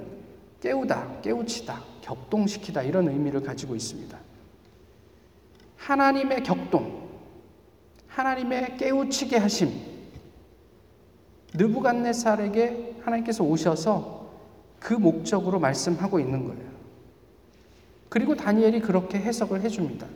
깨우다, 0.60 1.20
깨우치다, 1.22 1.80
격동시키다 2.02 2.82
이런 2.82 3.08
의미를 3.08 3.42
가지고 3.42 3.74
있습니다. 3.74 4.16
하나님의 5.76 6.42
격동, 6.42 7.08
하나님의 8.08 8.76
깨우치게 8.76 9.38
하심, 9.38 9.70
느부갓네살에게 11.54 12.96
하나님께서 13.02 13.42
오셔서 13.42 14.30
그 14.78 14.94
목적으로 14.94 15.58
말씀하고 15.58 16.20
있는 16.20 16.44
거예요. 16.46 16.70
그리고 18.08 18.34
다니엘이 18.34 18.80
그렇게 18.80 19.18
해석을 19.18 19.62
해줍니다. 19.62 20.06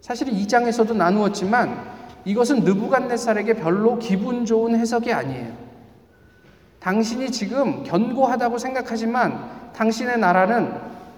사실 0.00 0.28
이 0.28 0.46
장에서도 0.46 0.94
나누었지만 0.94 1.98
이것은 2.24 2.64
느부갓네살에게 2.64 3.54
별로 3.54 3.98
기분 3.98 4.44
좋은 4.44 4.78
해석이 4.78 5.12
아니에요. 5.12 5.67
당신이 6.80 7.30
지금 7.30 7.82
견고하다고 7.82 8.58
생각하지만 8.58 9.72
당신의 9.74 10.18
나라는 10.18 10.72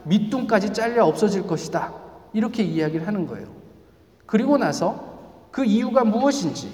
밑둥까지 0.05 0.73
잘려 0.73 1.05
없어질 1.05 1.47
것이다. 1.47 1.93
이렇게 2.33 2.63
이야기를 2.63 3.07
하는 3.07 3.27
거예요. 3.27 3.49
그리고 4.27 4.57
나서 4.57 5.11
그 5.51 5.65
이유가 5.65 6.05
무엇인지 6.05 6.71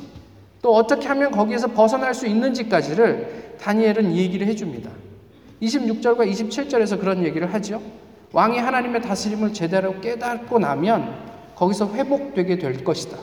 또 0.62 0.74
어떻게 0.74 1.08
하면 1.08 1.30
거기에서 1.30 1.68
벗어날 1.68 2.14
수 2.14 2.26
있는지까지를 2.26 3.56
다니엘은 3.60 4.14
얘기를 4.14 4.46
해줍니다. 4.48 4.90
26절과 5.62 6.30
27절에서 6.30 7.00
그런 7.00 7.24
얘기를 7.24 7.52
하죠. 7.54 7.80
왕이 8.32 8.58
하나님의 8.58 9.00
다스림을 9.02 9.54
제대로 9.54 9.98
깨닫고 10.00 10.58
나면 10.58 11.14
거기서 11.54 11.94
회복되게 11.94 12.58
될 12.58 12.84
것이다. 12.84 13.16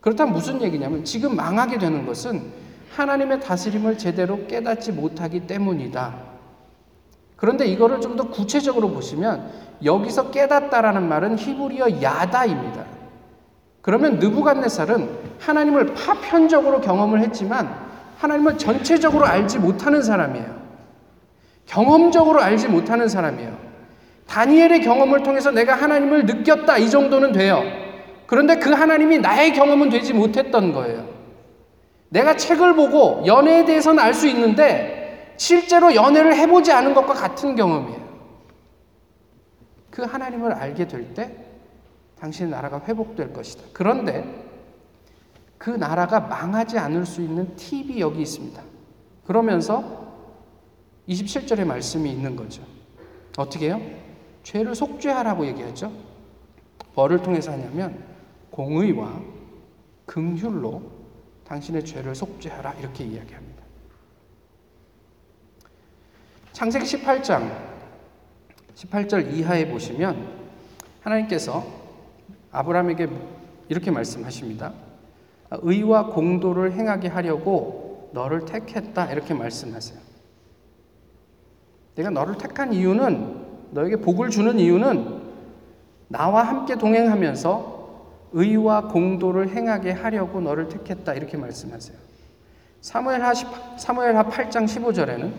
그렇다면 0.00 0.32
무슨 0.32 0.62
얘기냐면 0.62 1.04
지금 1.04 1.36
망하게 1.36 1.78
되는 1.78 2.06
것은 2.06 2.42
하나님의 2.98 3.40
다스림을 3.40 3.96
제대로 3.96 4.46
깨닫지 4.46 4.92
못하기 4.92 5.46
때문이다. 5.46 6.14
그런데 7.36 7.66
이거를 7.66 8.00
좀 8.00 8.16
더 8.16 8.28
구체적으로 8.28 8.90
보시면 8.90 9.48
여기서 9.84 10.32
깨닫다라는 10.32 11.08
말은 11.08 11.38
히브리어 11.38 12.02
야다입니다. 12.02 12.84
그러면 13.80 14.18
느부갓네살은 14.18 15.08
하나님을 15.38 15.94
파편적으로 15.94 16.80
경험을 16.80 17.20
했지만 17.20 17.72
하나님을 18.18 18.58
전체적으로 18.58 19.24
알지 19.24 19.60
못하는 19.60 20.02
사람이에요. 20.02 20.58
경험적으로 21.66 22.40
알지 22.40 22.66
못하는 22.66 23.08
사람이에요. 23.08 23.56
다니엘의 24.26 24.82
경험을 24.82 25.22
통해서 25.22 25.52
내가 25.52 25.74
하나님을 25.76 26.26
느꼈다 26.26 26.78
이 26.78 26.90
정도는 26.90 27.30
돼요. 27.32 27.62
그런데 28.26 28.56
그 28.56 28.70
하나님이 28.70 29.18
나의 29.18 29.52
경험은 29.52 29.90
되지 29.90 30.12
못했던 30.12 30.72
거예요. 30.72 31.17
내가 32.10 32.36
책을 32.36 32.74
보고 32.74 33.22
연애에 33.26 33.64
대해서는 33.64 34.02
알 34.02 34.14
수 34.14 34.28
있는데 34.28 35.34
실제로 35.36 35.94
연애를 35.94 36.34
해보지 36.36 36.72
않은 36.72 36.94
것과 36.94 37.14
같은 37.14 37.54
경험이에요. 37.54 38.08
그 39.90 40.02
하나님을 40.02 40.52
알게 40.52 40.86
될 40.88 41.14
때 41.14 41.36
당신의 42.18 42.50
나라가 42.50 42.80
회복될 42.80 43.32
것이다. 43.32 43.64
그런데 43.72 44.24
그 45.56 45.70
나라가 45.70 46.20
망하지 46.20 46.78
않을 46.78 47.06
수 47.06 47.22
있는 47.22 47.54
팁이 47.56 48.00
여기 48.00 48.22
있습니다. 48.22 48.60
그러면서 49.26 50.08
27절의 51.08 51.64
말씀이 51.64 52.10
있는 52.10 52.34
거죠. 52.34 52.62
어떻게 53.36 53.66
해요? 53.66 53.80
죄를 54.42 54.74
속죄하라고 54.74 55.46
얘기하죠. 55.46 55.92
벌을 56.94 57.22
통해서 57.22 57.52
하냐면 57.52 58.02
공의와 58.50 59.20
긍휼로 60.06 60.97
당신의 61.48 61.84
죄를 61.84 62.14
속죄하라 62.14 62.74
이렇게 62.74 63.04
이야기합니다. 63.04 63.62
창세기 66.52 66.84
18장 66.84 67.50
18절 68.74 69.32
이하에 69.32 69.68
보시면 69.68 70.28
하나님께서 71.00 71.64
아브라함에게 72.52 73.08
이렇게 73.68 73.90
말씀하십니다. 73.90 74.72
의와 75.50 76.06
공도를 76.06 76.72
행하게 76.72 77.08
하려고 77.08 78.10
너를 78.12 78.44
택했다 78.44 79.12
이렇게 79.12 79.34
말씀하세요. 79.34 79.98
내가 81.94 82.10
너를 82.10 82.36
택한 82.36 82.72
이유는 82.72 83.46
너에게 83.70 83.96
복을 83.96 84.30
주는 84.30 84.58
이유는 84.58 85.22
나와 86.08 86.42
함께 86.42 86.76
동행하면서 86.76 87.77
의와 88.32 88.88
공도를 88.88 89.50
행하게 89.50 89.92
하려고 89.92 90.40
너를 90.40 90.68
택했다 90.68 91.14
이렇게 91.14 91.36
말씀하세요. 91.36 91.96
사무엘하 92.80 93.34
사무엘하 93.78 94.24
8장 94.28 94.64
15절에는 94.64 95.32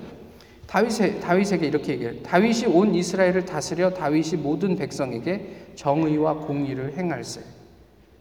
다윗에, 0.67 1.19
다윗에게 1.19 1.65
이렇게 1.65 1.93
얘기해요. 1.93 2.21
다윗이 2.21 2.67
온 2.67 2.93
이스라엘을 2.93 3.45
다스려 3.45 3.89
다윗이 3.91 4.41
모든 4.41 4.75
백성에게 4.75 5.71
정의와 5.75 6.36
공의를 6.36 6.95
행할세. 6.95 7.41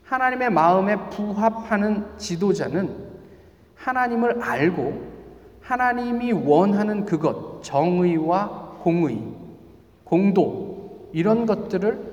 하나님의 0.04 0.50
마음에 0.50 0.96
부합하는 1.10 2.06
지도자는 2.16 3.08
하나님을 3.74 4.42
알고 4.42 5.18
하나님이 5.60 6.32
원하는 6.32 7.04
그것, 7.04 7.62
정의와 7.62 8.78
공의, 8.82 9.22
공도, 10.04 11.10
이런 11.12 11.44
것들을 11.44 12.07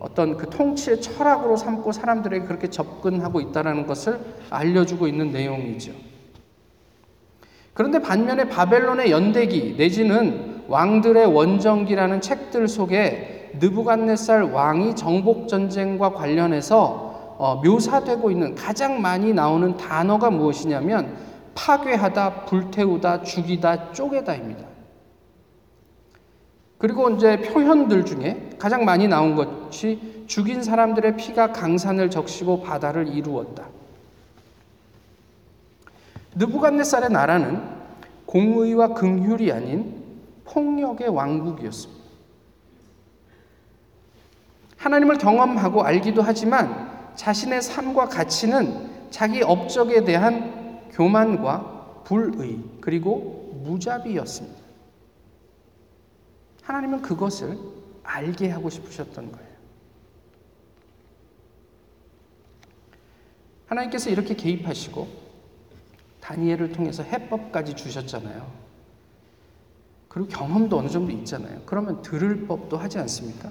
어떤 0.00 0.36
그 0.36 0.48
통치의 0.48 1.00
철학으로 1.00 1.56
삼고 1.56 1.92
사람들에게 1.92 2.46
그렇게 2.46 2.68
접근하고 2.68 3.40
있다는 3.40 3.86
것을 3.86 4.18
알려주고 4.48 5.06
있는 5.06 5.30
내용이죠. 5.30 5.92
그런데 7.74 8.00
반면에 8.00 8.48
바벨론의 8.48 9.10
연대기 9.10 9.76
내지는 9.76 10.62
왕들의 10.68 11.26
원정기라는 11.26 12.20
책들 12.20 12.66
속에 12.66 13.52
느부갓네살 13.60 14.42
왕이 14.44 14.96
정복 14.96 15.48
전쟁과 15.48 16.12
관련해서 16.12 17.36
어, 17.38 17.60
묘사되고 17.64 18.30
있는 18.30 18.54
가장 18.54 19.00
많이 19.00 19.32
나오는 19.32 19.76
단어가 19.76 20.30
무엇이냐면 20.30 21.16
파괴하다, 21.54 22.44
불태우다, 22.44 23.22
죽이다, 23.22 23.92
쪼개다입니다. 23.92 24.69
그리고 26.80 27.10
이제 27.10 27.38
표현들 27.42 28.06
중에 28.06 28.56
가장 28.58 28.86
많이 28.86 29.06
나온 29.06 29.34
것이 29.36 30.24
죽인 30.26 30.62
사람들의 30.62 31.18
피가 31.18 31.52
강산을 31.52 32.08
적시고 32.08 32.62
바다를 32.62 33.06
이루었다. 33.06 33.68
느부갓네살의 36.36 37.10
나라는 37.10 37.62
공의와 38.24 38.94
긍휼이 38.94 39.52
아닌 39.52 40.02
폭력의 40.46 41.08
왕국이었습니다. 41.08 42.00
하나님을 44.78 45.18
경험하고 45.18 45.82
알기도 45.82 46.22
하지만 46.22 46.88
자신의 47.14 47.60
삶과 47.60 48.08
가치는 48.08 49.10
자기 49.10 49.42
업적에 49.42 50.04
대한 50.04 50.80
교만과 50.92 52.04
불의 52.04 52.58
그리고 52.80 53.60
무자비였습니다. 53.64 54.59
하나님은 56.70 57.02
그것을 57.02 57.58
알게 58.04 58.48
하고 58.50 58.70
싶으셨던 58.70 59.32
거예요. 59.32 59.50
하나님께서 63.66 64.08
이렇게 64.08 64.36
개입하시고 64.36 65.08
다니엘을 66.20 66.70
통해서 66.70 67.02
해법까지 67.02 67.74
주셨잖아요. 67.74 68.48
그리고 70.08 70.28
경험도 70.28 70.78
어느 70.78 70.88
정도 70.88 71.10
있잖아요. 71.10 71.60
그러면 71.66 72.02
들을 72.02 72.46
법도 72.46 72.76
하지 72.76 72.98
않습니까? 73.00 73.50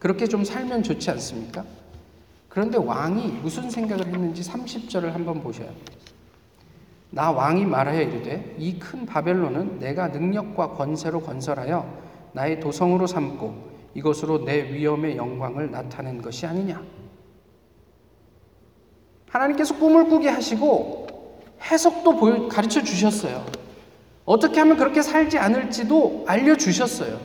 그렇게 0.00 0.26
좀 0.26 0.44
살면 0.44 0.82
좋지 0.82 1.08
않습니까? 1.12 1.64
그런데 2.48 2.78
왕이 2.78 3.28
무슨 3.42 3.70
생각을 3.70 4.06
했는지 4.06 4.42
30절을 4.42 5.10
한번 5.10 5.40
보셔야 5.40 5.68
돼요. 5.68 6.07
나 7.10 7.30
왕이 7.30 7.64
말하여 7.64 8.02
이르되 8.02 8.54
이 8.58 8.78
큰 8.78 9.06
바벨론은 9.06 9.78
내가 9.78 10.08
능력과 10.08 10.72
권세로 10.72 11.20
건설하여 11.20 11.86
나의 12.32 12.60
도성으로 12.60 13.06
삼고 13.06 13.68
이것으로 13.94 14.44
내 14.44 14.72
위엄의 14.72 15.16
영광을 15.16 15.70
나타낸 15.70 16.20
것이 16.20 16.46
아니냐. 16.46 16.80
하나님께서 19.30 19.76
꿈을 19.76 20.04
꾸게 20.08 20.28
하시고 20.28 21.06
해석도 21.70 22.48
가르쳐 22.48 22.82
주셨어요. 22.82 23.44
어떻게 24.24 24.60
하면 24.60 24.76
그렇게 24.76 25.02
살지 25.02 25.38
않을지도 25.38 26.24
알려 26.26 26.56
주셨어요. 26.56 27.18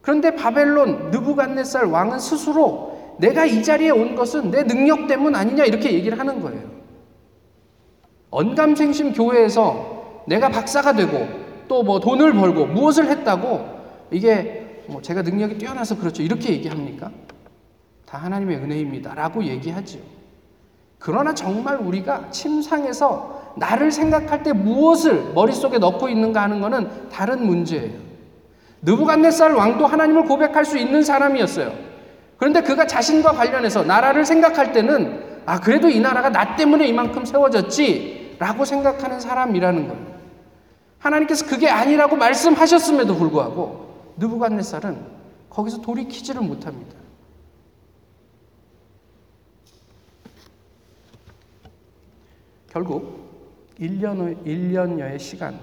그런데 0.00 0.34
바벨론 0.34 1.10
느부갓네살 1.10 1.86
왕은 1.86 2.18
스스로 2.18 3.16
내가 3.18 3.44
이 3.44 3.62
자리에 3.62 3.90
온 3.90 4.14
것은 4.14 4.50
내 4.50 4.62
능력 4.64 5.06
때문 5.06 5.34
아니냐 5.34 5.64
이렇게 5.64 5.92
얘기를 5.92 6.18
하는 6.18 6.40
거예요. 6.40 6.73
언감생심 8.34 9.12
교회에서 9.12 10.22
내가 10.26 10.48
박사가 10.48 10.92
되고 10.94 11.28
또 11.68 11.82
뭐 11.82 12.00
돈을 12.00 12.34
벌고 12.34 12.66
무엇을 12.66 13.08
했다고 13.08 13.64
이게 14.10 14.82
뭐 14.86 15.00
제가 15.00 15.22
능력이 15.22 15.58
뛰어나서 15.58 15.96
그렇죠 15.98 16.22
이렇게 16.22 16.52
얘기합니까? 16.52 17.10
다 18.06 18.18
하나님의 18.18 18.58
은혜입니다 18.58 19.14
라고 19.14 19.42
얘기하지요. 19.42 20.02
그러나 20.98 21.34
정말 21.34 21.76
우리가 21.76 22.30
침상에서 22.30 23.54
나를 23.56 23.90
생각할 23.92 24.42
때 24.42 24.52
무엇을 24.52 25.32
머릿속에 25.34 25.78
넣고 25.78 26.08
있는가 26.08 26.42
하는 26.42 26.60
것은 26.60 27.08
다른 27.10 27.46
문제예요. 27.46 27.98
느부갓네살 28.82 29.52
왕도 29.52 29.86
하나님을 29.86 30.24
고백할 30.24 30.64
수 30.64 30.76
있는 30.76 31.02
사람이었어요. 31.02 31.72
그런데 32.36 32.62
그가 32.62 32.86
자신과 32.86 33.32
관련해서 33.32 33.84
나라를 33.84 34.24
생각할 34.24 34.72
때는 34.72 35.42
아 35.46 35.60
그래도 35.60 35.88
이 35.88 36.00
나라가 36.00 36.30
나 36.30 36.56
때문에 36.56 36.86
이만큼 36.86 37.24
세워졌지 37.24 38.23
라고 38.44 38.66
생각하는 38.66 39.20
사람이라는 39.20 39.88
거예요. 39.88 40.20
하나님께서 40.98 41.46
그게 41.46 41.70
아니라고 41.70 42.14
말씀하셨음에도 42.16 43.16
불구하고 43.16 44.12
느부갓네살은 44.18 45.02
거기서 45.48 45.80
돌이키지를 45.80 46.42
못합니다. 46.42 46.94
결국 52.68 53.72
1년, 53.80 54.44
1년여의 54.44 55.18
시간, 55.18 55.58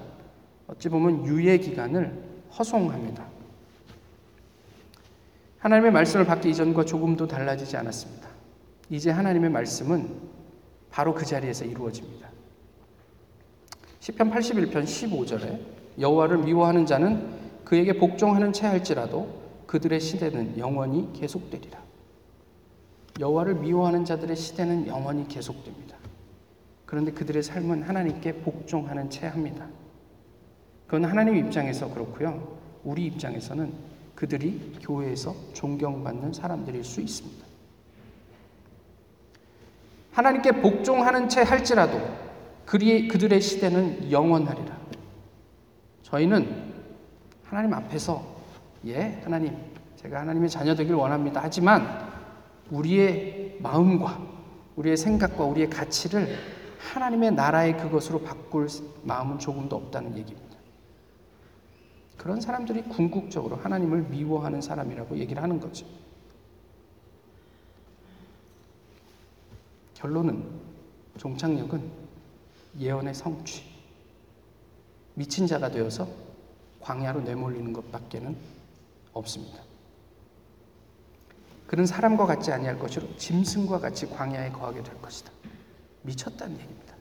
어찌 0.67 0.89
보면 0.89 1.27
유예 1.27 1.59
기간을 1.59 2.11
허송합니다. 2.57 3.23
하나님의 5.59 5.91
말씀을 5.91 6.25
받기 6.25 6.49
이전과 6.49 6.85
조금도 6.85 7.27
달라지지 7.27 7.77
않았습니다. 7.77 8.27
이제 8.89 9.11
하나님의 9.11 9.51
말씀은 9.51 10.09
바로 10.89 11.13
그 11.13 11.23
자리에서 11.23 11.65
이루어집니다. 11.65 12.30
시편 14.01 14.31
81편 14.31 14.83
15절에 14.83 15.59
여호와를 15.99 16.39
미워하는 16.39 16.87
자는 16.87 17.39
그에게 17.63 17.93
복종하는 17.93 18.51
채 18.51 18.65
할지라도 18.65 19.41
그들의 19.67 19.99
시대는 19.99 20.57
영원히 20.57 21.07
계속되리라. 21.13 21.79
여호와를 23.19 23.55
미워하는 23.55 24.03
자들의 24.03 24.35
시대는 24.35 24.87
영원히 24.87 25.27
계속됩니다. 25.27 25.97
그런데 26.87 27.11
그들의 27.11 27.43
삶은 27.43 27.83
하나님께 27.83 28.37
복종하는 28.37 29.07
채 29.11 29.27
합니다. 29.27 29.67
그건 30.87 31.05
하나님 31.05 31.35
입장에서 31.35 31.93
그렇고요. 31.93 32.57
우리 32.83 33.05
입장에서는 33.05 33.71
그들이 34.15 34.77
교회에서 34.81 35.35
존경받는 35.53 36.33
사람들일 36.33 36.83
수 36.83 37.01
있습니다. 37.01 37.45
하나님께 40.11 40.53
복종하는 40.53 41.29
채 41.29 41.43
할지라도 41.43 42.30
그리, 42.71 43.09
그들의 43.09 43.41
시대는 43.41 44.09
영원하리라. 44.09 44.77
저희는 46.03 46.73
하나님 47.43 47.73
앞에서 47.73 48.25
예, 48.85 49.19
하나님, 49.25 49.57
제가 49.97 50.21
하나님의 50.21 50.49
자녀 50.49 50.73
되길 50.73 50.95
원합니다. 50.95 51.41
하지만 51.43 51.85
우리의 52.69 53.57
마음과 53.59 54.25
우리의 54.77 54.95
생각과 54.95 55.43
우리의 55.43 55.69
가치를 55.69 56.33
하나님의 56.79 57.33
나라의 57.33 57.75
그것으로 57.75 58.21
바꿀 58.21 58.69
마음은 59.03 59.37
조금도 59.37 59.75
없다는 59.75 60.17
얘기입니다. 60.17 60.55
그런 62.15 62.39
사람들이 62.39 62.83
궁극적으로 62.83 63.57
하나님을 63.57 64.03
미워하는 64.03 64.61
사람이라고 64.61 65.17
얘기를 65.17 65.43
하는 65.43 65.59
거죠. 65.59 65.85
결론은 69.93 70.45
종착역은 71.17 72.00
예언의 72.79 73.13
성취. 73.13 73.63
미친 75.13 75.45
자가 75.45 75.69
되어서 75.69 76.07
광야로 76.79 77.21
내몰리는 77.21 77.73
것밖에는 77.73 78.35
없습니다. 79.13 79.61
그는 81.67 81.85
사람과 81.85 82.25
같지 82.25 82.51
아니할 82.51 82.79
것이로 82.79 83.15
짐승과 83.17 83.79
같이 83.79 84.09
광야에 84.09 84.51
거하게 84.51 84.83
될 84.83 85.01
것이다. 85.01 85.31
미쳤다는 86.01 86.55
얘기입니다. 86.59 86.95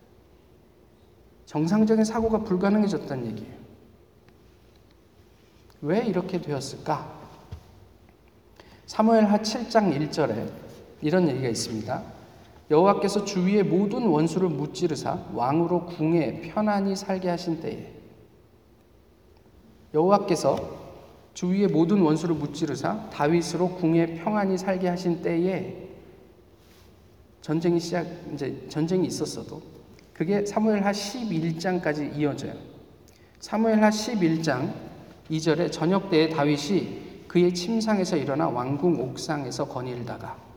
정상적인 1.46 2.04
사고가 2.04 2.38
불가능해졌다는 2.44 3.26
얘기예요. 3.26 3.60
왜 5.82 6.04
이렇게 6.06 6.40
되었을까? 6.40 7.18
사무엘 8.86 9.24
하 9.24 9.38
7장 9.38 9.96
1절에 9.98 10.52
이런 11.00 11.28
얘기가 11.28 11.48
있습니다. 11.48 12.19
여호와께서 12.70 13.24
주위의 13.24 13.64
모든 13.64 14.06
원수를 14.06 14.48
무찌르사 14.48 15.26
왕으로 15.34 15.86
궁에 15.86 16.40
편안히 16.40 16.94
살게 16.94 17.28
하신 17.28 17.60
때에 17.60 17.92
여호와께서 19.92 20.78
주위의 21.34 21.68
모든 21.68 22.00
원수를 22.00 22.36
무찌르사 22.36 23.10
다윗으로 23.10 23.70
궁에 23.70 24.14
평안히 24.14 24.56
살게 24.56 24.86
하신 24.88 25.20
때에 25.22 25.88
전쟁이 27.40 27.80
시작 27.80 28.06
이제 28.32 28.66
전쟁이 28.68 29.06
있었어도 29.06 29.60
그게 30.12 30.44
사무엘하 30.44 30.92
11장까지 30.92 32.16
이어져요. 32.16 32.52
사무엘하 33.40 33.88
11장 33.88 34.72
2절에 35.30 35.72
저녁 35.72 36.10
때에 36.10 36.28
다윗이 36.28 37.24
그의 37.26 37.54
침상에서 37.54 38.16
일어나 38.16 38.48
왕궁 38.48 39.00
옥상에서 39.00 39.66
거닐다가 39.66 40.49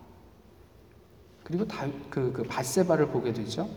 그리고 1.43 1.67
다, 1.67 1.85
그, 2.09 2.31
그 2.31 2.43
바세바를 2.43 3.07
보게 3.07 3.33
되죠. 3.33 3.67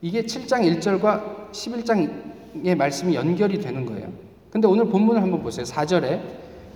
이게 0.00 0.22
7장 0.22 0.80
1절과 0.80 1.52
11장의 1.52 2.74
말씀이 2.76 3.14
연결이 3.14 3.60
되는 3.60 3.86
거예요. 3.86 4.12
근데 4.50 4.66
오늘 4.66 4.86
본문을 4.86 5.22
한번 5.22 5.42
보세요. 5.42 5.64
4절에 5.64 6.20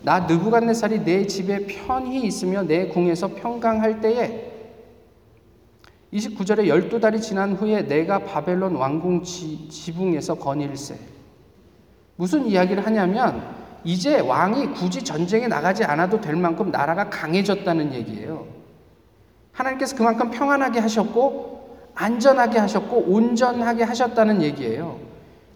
나 0.03 0.21
느부갓네살이 0.21 1.05
내 1.05 1.27
집에 1.27 1.67
편히 1.67 2.25
있으며 2.25 2.63
내 2.63 2.87
궁에서 2.87 3.29
평강할 3.29 4.01
때에 4.01 4.53
29절에 6.13 6.69
열두 6.69 7.01
달이 7.01 7.21
지난 7.21 7.55
후에 7.55 7.83
내가 7.83 8.21
바벨론 8.21 8.77
왕궁 8.77 9.25
지, 9.25 9.69
지붕에서 9.69 10.37
거닐세. 10.37 10.97
무슨 12.15 12.47
이야기를 12.47 12.87
하냐면 12.87 13.55
이제 13.85 14.21
왕이 14.21 14.73
굳이 14.73 15.03
전쟁에 15.03 15.49
나가지 15.49 15.85
않아도 15.85 16.21
될 16.21 16.37
만큼 16.37 16.71
나라가 16.71 17.11
강해졌다는 17.11 17.93
얘기예요. 17.93 18.56
하나님께서 19.57 19.97
그만큼 19.97 20.31
평안하게 20.31 20.81
하셨고 20.81 21.79
안전하게 21.95 22.59
하셨고 22.59 23.05
온전하게 23.09 23.85
하셨다는 23.85 24.43
얘기예요. 24.43 24.99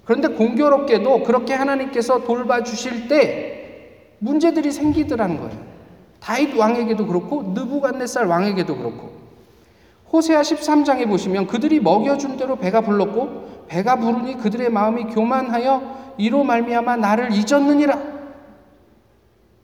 그런데 0.04 0.28
공교롭게도 0.28 1.22
그렇게 1.24 1.54
하나님께서 1.54 2.24
돌봐주실 2.24 3.08
때 3.08 4.00
문제들이 4.18 4.72
생기더라는 4.72 5.38
거예요. 5.38 5.70
다윗 6.18 6.56
왕에게도 6.56 7.06
그렇고 7.06 7.52
느부갓네살 7.54 8.26
왕에게도 8.26 8.76
그렇고 8.76 9.10
호세아 10.12 10.40
13장에 10.40 11.06
보시면 11.06 11.46
그들이 11.46 11.78
먹여준 11.80 12.36
대로 12.36 12.56
배가 12.56 12.80
불렀고 12.80 13.66
배가 13.68 13.96
부르니 13.96 14.38
그들의 14.38 14.70
마음이 14.70 15.04
교만하여 15.04 16.14
이로 16.18 16.42
말미암아 16.42 16.96
나를 16.96 17.30
잊었느니라. 17.32 17.98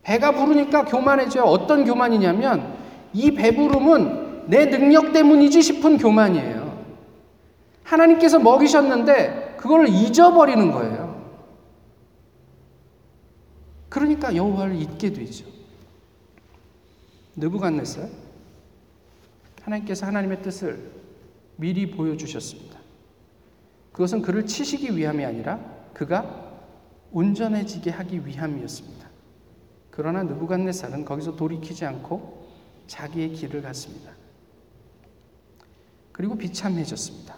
배가 0.05 0.31
부르니까 0.31 0.85
교만해져요. 0.85 1.42
어떤 1.42 1.85
교만이냐면 1.85 2.77
이 3.12 3.33
배부름은 3.33 4.26
내 4.47 4.67
능력 4.67 5.13
때문이지 5.13 5.63
싶은 5.63 5.99
교만이에요. 5.99 6.85
하나님께서 7.83 8.39
먹이셨는데 8.39 9.57
그걸 9.59 9.89
잊어버리는 9.89 10.71
거예요. 10.71 11.07
그러니까 13.89 14.35
여호와를 14.35 14.77
잊게 14.77 15.13
되죠. 15.13 15.47
느부갓네살 17.37 18.11
하나님께서 19.63 20.07
하나님의 20.07 20.43
뜻을 20.43 20.91
미리 21.57 21.91
보여주셨습니다. 21.91 22.79
그것은 23.93 24.23
그를 24.23 24.47
치시기 24.47 24.97
위함이 24.97 25.25
아니라 25.25 25.59
그가 25.95 26.53
온전해지게 27.13 27.91
하기 27.91 28.27
위함이었습니다. 28.27 29.09
그러나 29.91 30.23
느부갓네살은 30.23 31.05
거기서 31.05 31.37
돌이키지 31.37 31.87
않고 31.87 32.47
자기의 32.87 33.33
길을 33.33 33.63
갔습니다. 33.63 34.15
그리고 36.16 36.35
비참해졌습니다. 36.35 37.37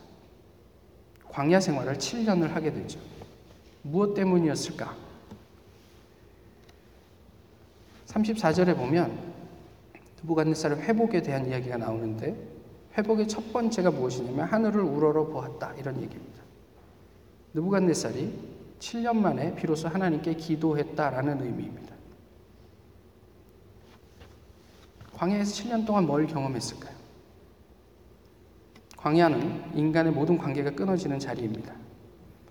광야 1.30 1.58
생활을 1.58 1.94
7년을 1.94 2.46
하게 2.50 2.72
되죠. 2.72 3.00
무엇 3.82 4.14
때문이었을까? 4.14 4.96
34절에 8.06 8.76
보면 8.76 9.34
느부갓네살의 10.22 10.82
회복에 10.82 11.22
대한 11.22 11.48
이야기가 11.48 11.76
나오는데 11.76 12.36
회복의 12.96 13.26
첫 13.26 13.52
번째가 13.52 13.90
무엇이냐면 13.90 14.46
하늘을 14.46 14.80
우러러 14.80 15.26
보았다 15.26 15.74
이런 15.74 16.00
얘기입니다. 16.00 16.40
느부갓네살이 17.54 18.32
7년 18.78 19.16
만에 19.16 19.56
비로소 19.56 19.88
하나님께 19.88 20.34
기도했다라는 20.34 21.42
의미입니다. 21.42 21.96
광야에서 25.14 25.64
7년 25.64 25.84
동안 25.84 26.06
뭘 26.06 26.28
경험했을까요? 26.28 26.97
광야는 28.98 29.76
인간의 29.76 30.12
모든 30.12 30.37
관계가 30.37 30.72
끊어지는 30.72 31.18
자리입니다. 31.18 31.72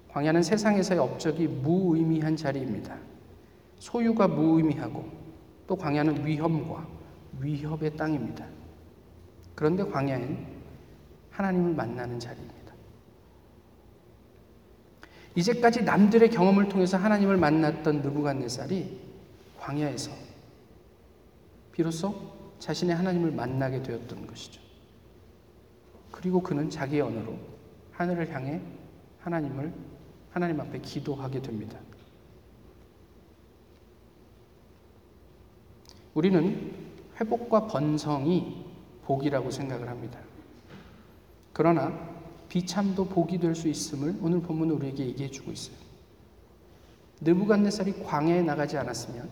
광야는 0.07 0.41
세상에서의 0.41 0.99
업적이 0.99 1.47
무의미한 1.47 2.35
자리입니다. 2.35 2.97
소유가 3.79 4.27
무의미하고 4.27 5.05
또 5.67 5.75
광야는 5.75 6.25
위험과 6.25 6.87
위협의 7.39 7.95
땅입니다. 7.97 8.45
그런데 9.55 9.83
광야는 9.83 10.37
하나님을 11.31 11.73
만나는 11.73 12.19
자리입니다. 12.19 12.57
이제까지 15.35 15.83
남들의 15.83 16.29
경험을 16.29 16.69
통해서 16.69 16.97
하나님을 16.97 17.37
만났던 17.37 18.01
느부갓네살이 18.01 18.99
광야에서 19.59 20.11
비로소 21.73 22.15
자신의 22.57 22.95
하나님을 22.95 23.31
만나게 23.31 23.83
되었던 23.83 24.25
것이죠. 24.25 24.66
그리고 26.17 26.41
그는 26.41 26.67
자기의 26.67 27.01
언어로 27.01 27.37
하늘을 27.91 28.33
향해 28.33 28.59
하나님을 29.19 29.71
하나님 30.31 30.59
앞에 30.59 30.79
기도하게 30.79 31.43
됩니다. 31.43 31.77
우리는 36.15 36.73
회복과 37.19 37.67
번성이 37.67 38.65
복이라고 39.03 39.51
생각을 39.51 39.87
합니다. 39.87 40.19
그러나 41.53 41.93
비참도 42.49 43.05
복이 43.05 43.37
될 43.37 43.53
수 43.53 43.67
있음을 43.67 44.15
오늘 44.19 44.41
본문은 44.41 44.73
우리에게 44.73 45.05
얘기해 45.05 45.29
주고 45.29 45.51
있어요. 45.51 45.77
느부갓네살이 47.21 48.03
광야에 48.03 48.41
나가지 48.41 48.75
않았으면 48.75 49.29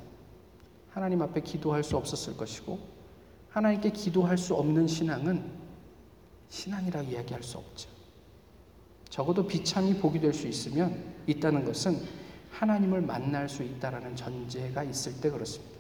하나님 0.92 1.24
앞에 1.24 1.42
기도할 1.42 1.84
수 1.84 1.98
없었을 1.98 2.38
것이고 2.38 2.78
하나님께 3.50 3.90
기도할 3.90 4.38
수 4.38 4.54
없는 4.54 4.86
신앙은 4.86 5.65
신앙이라 6.50 7.02
이야기할 7.04 7.44
수 7.44 7.58
없죠. 7.58 7.90
적어도 9.10 9.46
비참이 9.46 10.00
복이 10.00 10.20
될 10.20 10.34
수 10.34 10.48
있으면 10.48 11.16
있다는 11.28 11.66
것은 11.66 12.02
하나님을 12.52 13.02
만날 13.02 13.48
수 13.50 13.64
있다라는 13.64 14.16
전제가 14.16 14.84
있을 14.84 15.20
때 15.20 15.30
그렇습니다. 15.30 15.76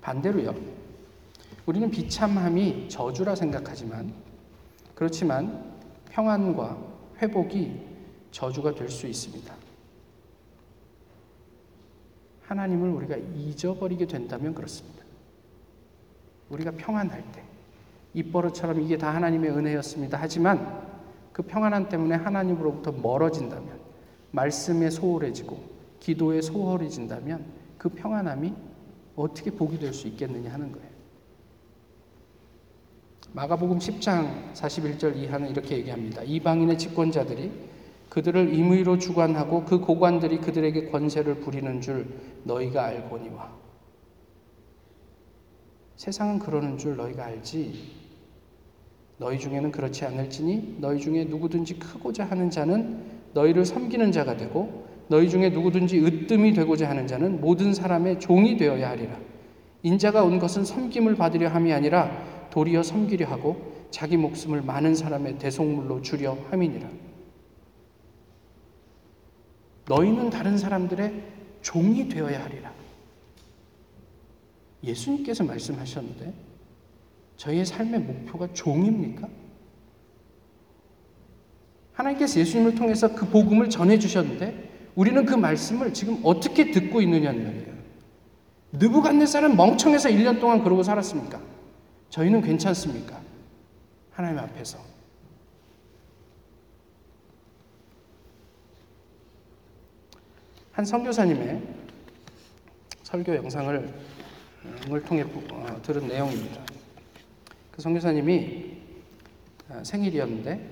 반대로요. 0.00 0.54
우리는 1.66 1.90
비참함이 1.90 2.88
저주라 2.88 3.34
생각하지만 3.34 4.14
그렇지만 4.94 5.74
평안과 6.10 6.78
회복이 7.20 7.80
저주가 8.30 8.74
될 8.74 8.88
수 8.90 9.06
있습니다. 9.06 9.54
하나님을 12.42 12.90
우리가 12.90 13.16
잊어버리게 13.16 14.06
된다면 14.06 14.54
그렇습니다. 14.54 15.04
우리가 16.48 16.72
평안할 16.72 17.22
때, 17.32 17.44
입버릇처럼 18.14 18.80
이게 18.82 18.98
다 18.98 19.14
하나님의 19.14 19.50
은혜였습니다. 19.50 20.18
하지만 20.20 20.88
그 21.32 21.42
평안함 21.42 21.88
때문에 21.88 22.16
하나님으로부터 22.16 22.92
멀어진다면, 22.92 23.78
말씀에 24.32 24.90
소홀해지고, 24.90 25.60
기도에 26.00 26.40
소홀해진다면 26.40 27.44
그 27.78 27.88
평안함이 27.88 28.52
어떻게 29.16 29.50
복이 29.50 29.78
될 29.78 29.92
수 29.92 30.08
있겠느냐 30.08 30.52
하는 30.52 30.72
거예요. 30.72 30.90
마가복음 33.32 33.78
10장 33.78 34.52
41절 34.54 35.16
이하는 35.16 35.50
이렇게 35.50 35.76
얘기합니다. 35.76 36.22
이방인의 36.22 36.78
집권자들이 36.78 37.52
그들을 38.08 38.52
임의로 38.52 38.98
주관하고 38.98 39.64
그 39.64 39.78
고관들이 39.78 40.38
그들에게 40.38 40.90
권세를 40.90 41.36
부리는 41.36 41.80
줄 41.80 42.08
너희가 42.42 42.86
알거니와. 42.86 43.52
세상은 45.94 46.40
그러는 46.40 46.76
줄 46.76 46.96
너희가 46.96 47.26
알지. 47.26 47.99
너희 49.20 49.38
중에는 49.38 49.70
그렇지 49.70 50.06
않을지니 50.06 50.76
너희 50.78 50.98
중에 50.98 51.24
누구든지 51.24 51.78
크고자 51.78 52.24
하는 52.24 52.48
자는 52.48 53.04
너희를 53.34 53.66
섬기는 53.66 54.12
자가 54.12 54.38
되고 54.38 54.88
너희 55.08 55.28
중에 55.28 55.50
누구든지 55.50 55.98
으뜸이 55.98 56.54
되고자 56.54 56.88
하는 56.88 57.06
자는 57.06 57.38
모든 57.38 57.74
사람의 57.74 58.18
종이 58.18 58.56
되어야 58.56 58.88
하리라. 58.88 59.20
인자가 59.82 60.24
온 60.24 60.38
것은 60.38 60.64
섬김을 60.64 61.16
받으려 61.16 61.50
함이 61.50 61.70
아니라 61.70 62.48
도리어 62.48 62.82
섬기려 62.82 63.26
하고 63.26 63.86
자기 63.90 64.16
목숨을 64.16 64.62
많은 64.62 64.94
사람의 64.94 65.36
대속물로 65.38 66.00
주려 66.00 66.38
함이니라. 66.50 66.88
너희는 69.86 70.30
다른 70.30 70.56
사람들의 70.56 71.12
종이 71.60 72.08
되어야 72.08 72.42
하리라. 72.42 72.72
예수님께서 74.82 75.44
말씀하셨는데 75.44 76.49
저희의 77.40 77.64
삶의 77.64 78.00
목표가 78.00 78.52
종입니까? 78.52 79.26
하나님께서 81.94 82.38
예수님을 82.38 82.74
통해서 82.74 83.14
그 83.14 83.26
복음을 83.26 83.70
전해 83.70 83.98
주셨는데 83.98 84.90
우리는 84.94 85.24
그 85.24 85.34
말씀을 85.34 85.94
지금 85.94 86.20
어떻게 86.22 86.70
듣고 86.70 87.00
있느냐는 87.00 87.44
말이에요. 87.44 87.80
느부갓네살은 88.72 89.56
멍청해서 89.56 90.10
1년 90.10 90.38
동안 90.38 90.62
그러고 90.62 90.82
살았습니까? 90.82 91.40
저희는 92.10 92.42
괜찮습니까? 92.42 93.18
하나님 94.10 94.38
앞에서. 94.38 94.78
한 100.72 100.84
선교사님의 100.84 101.62
설교 103.02 103.34
영상을 103.34 103.94
을 104.92 105.02
통해 105.04 105.22
어, 105.22 105.80
들은 105.82 106.06
내용입니다. 106.06 106.79
그 107.80 107.82
선교사님이 107.82 108.76
어, 109.70 109.80
생일이었는데 109.82 110.70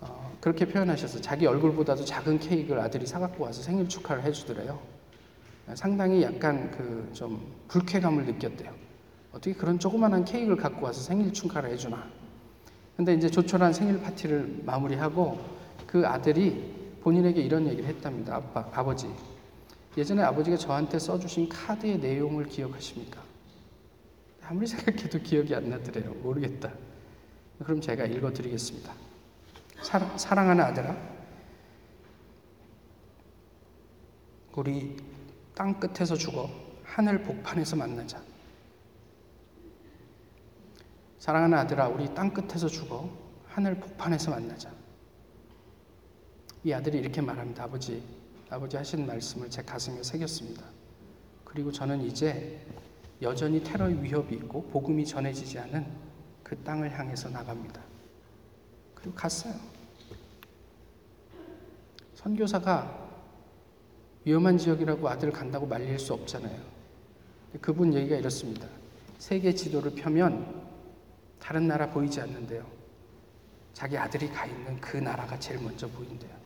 어, 0.00 0.36
그렇게 0.40 0.66
표현하셔서 0.66 1.20
자기 1.20 1.46
얼굴보다도 1.46 2.04
작은 2.04 2.40
케이크를 2.40 2.80
아들이 2.80 3.06
사갖고 3.06 3.44
와서 3.44 3.62
생일 3.62 3.88
축하를 3.88 4.24
해주더래요. 4.24 4.80
상당히 5.74 6.24
약간 6.24 6.72
그 6.72 7.08
좀 7.12 7.46
불쾌감을 7.68 8.24
느꼈대요. 8.26 8.74
어떻게 9.30 9.54
그런 9.54 9.78
조그만한 9.78 10.24
케이크를 10.24 10.56
갖고 10.56 10.84
와서 10.86 11.00
생일 11.00 11.32
축하를 11.32 11.70
해주나. 11.70 12.04
근데 12.96 13.14
이제 13.14 13.30
조촐한 13.30 13.72
생일 13.72 14.00
파티를 14.00 14.62
마무리하고 14.64 15.38
그 15.86 16.04
아들이 16.04 16.98
본인에게 17.02 17.40
이런 17.40 17.68
얘기를 17.68 17.88
했답니다. 17.88 18.36
아빠, 18.36 18.68
아버지. 18.72 19.06
예전에 19.96 20.22
아버지가 20.22 20.56
저한테 20.56 20.98
써주신 20.98 21.48
카드의 21.48 22.00
내용을 22.00 22.46
기억하십니까? 22.46 23.31
아무리 24.44 24.66
생각해도 24.66 25.18
기억이 25.20 25.54
안 25.54 25.70
나더래요. 25.70 26.12
모르겠다. 26.14 26.72
그럼 27.64 27.80
제가 27.80 28.04
읽어드리겠습니다. 28.06 28.92
사랑, 29.82 30.18
사랑하는 30.18 30.64
아들아, 30.64 30.96
우리 34.56 34.96
땅 35.54 35.78
끝에서 35.78 36.14
죽어 36.14 36.50
하늘 36.84 37.22
복판에서 37.22 37.76
만나자. 37.76 38.20
사랑하는 41.18 41.56
아들아, 41.58 41.88
우리 41.88 42.12
땅 42.14 42.32
끝에서 42.32 42.68
죽어 42.68 43.10
하늘 43.46 43.76
폭판에서 43.76 44.30
만나자. 44.30 44.72
이 46.64 46.72
아들이 46.72 46.98
이렇게 46.98 47.20
말합니다. 47.20 47.64
아버지, 47.64 48.02
아버지 48.50 48.76
하신 48.76 49.06
말씀을 49.06 49.48
제 49.50 49.62
가슴에 49.62 50.02
새겼습니다. 50.02 50.64
그리고 51.44 51.72
저는 51.72 52.02
이제 52.02 52.60
여전히 53.22 53.62
테러의 53.62 54.02
위협이 54.02 54.34
있고 54.34 54.62
복음이 54.64 55.06
전해지지 55.06 55.58
않은 55.60 55.86
그 56.42 56.56
땅을 56.58 56.96
향해서 56.98 57.28
나갑니다. 57.30 57.80
그리고 58.94 59.14
갔어요. 59.14 59.54
선교사가 62.14 63.10
위험한 64.24 64.58
지역이라고 64.58 65.08
아들을 65.08 65.32
간다고 65.32 65.66
말릴 65.66 65.98
수 65.98 66.12
없잖아요. 66.14 66.60
그분 67.60 67.92
얘기가 67.94 68.16
이렇습니다. 68.16 68.68
세계 69.18 69.54
지도를 69.54 69.94
펴면 69.94 70.62
다른 71.38 71.66
나라 71.66 71.90
보이지 71.90 72.20
않는데요. 72.20 72.64
자기 73.72 73.96
아들이 73.96 74.28
가 74.28 74.46
있는 74.46 74.80
그 74.80 74.96
나라가 74.96 75.38
제일 75.38 75.60
먼저 75.60 75.88
보인대요. 75.88 76.41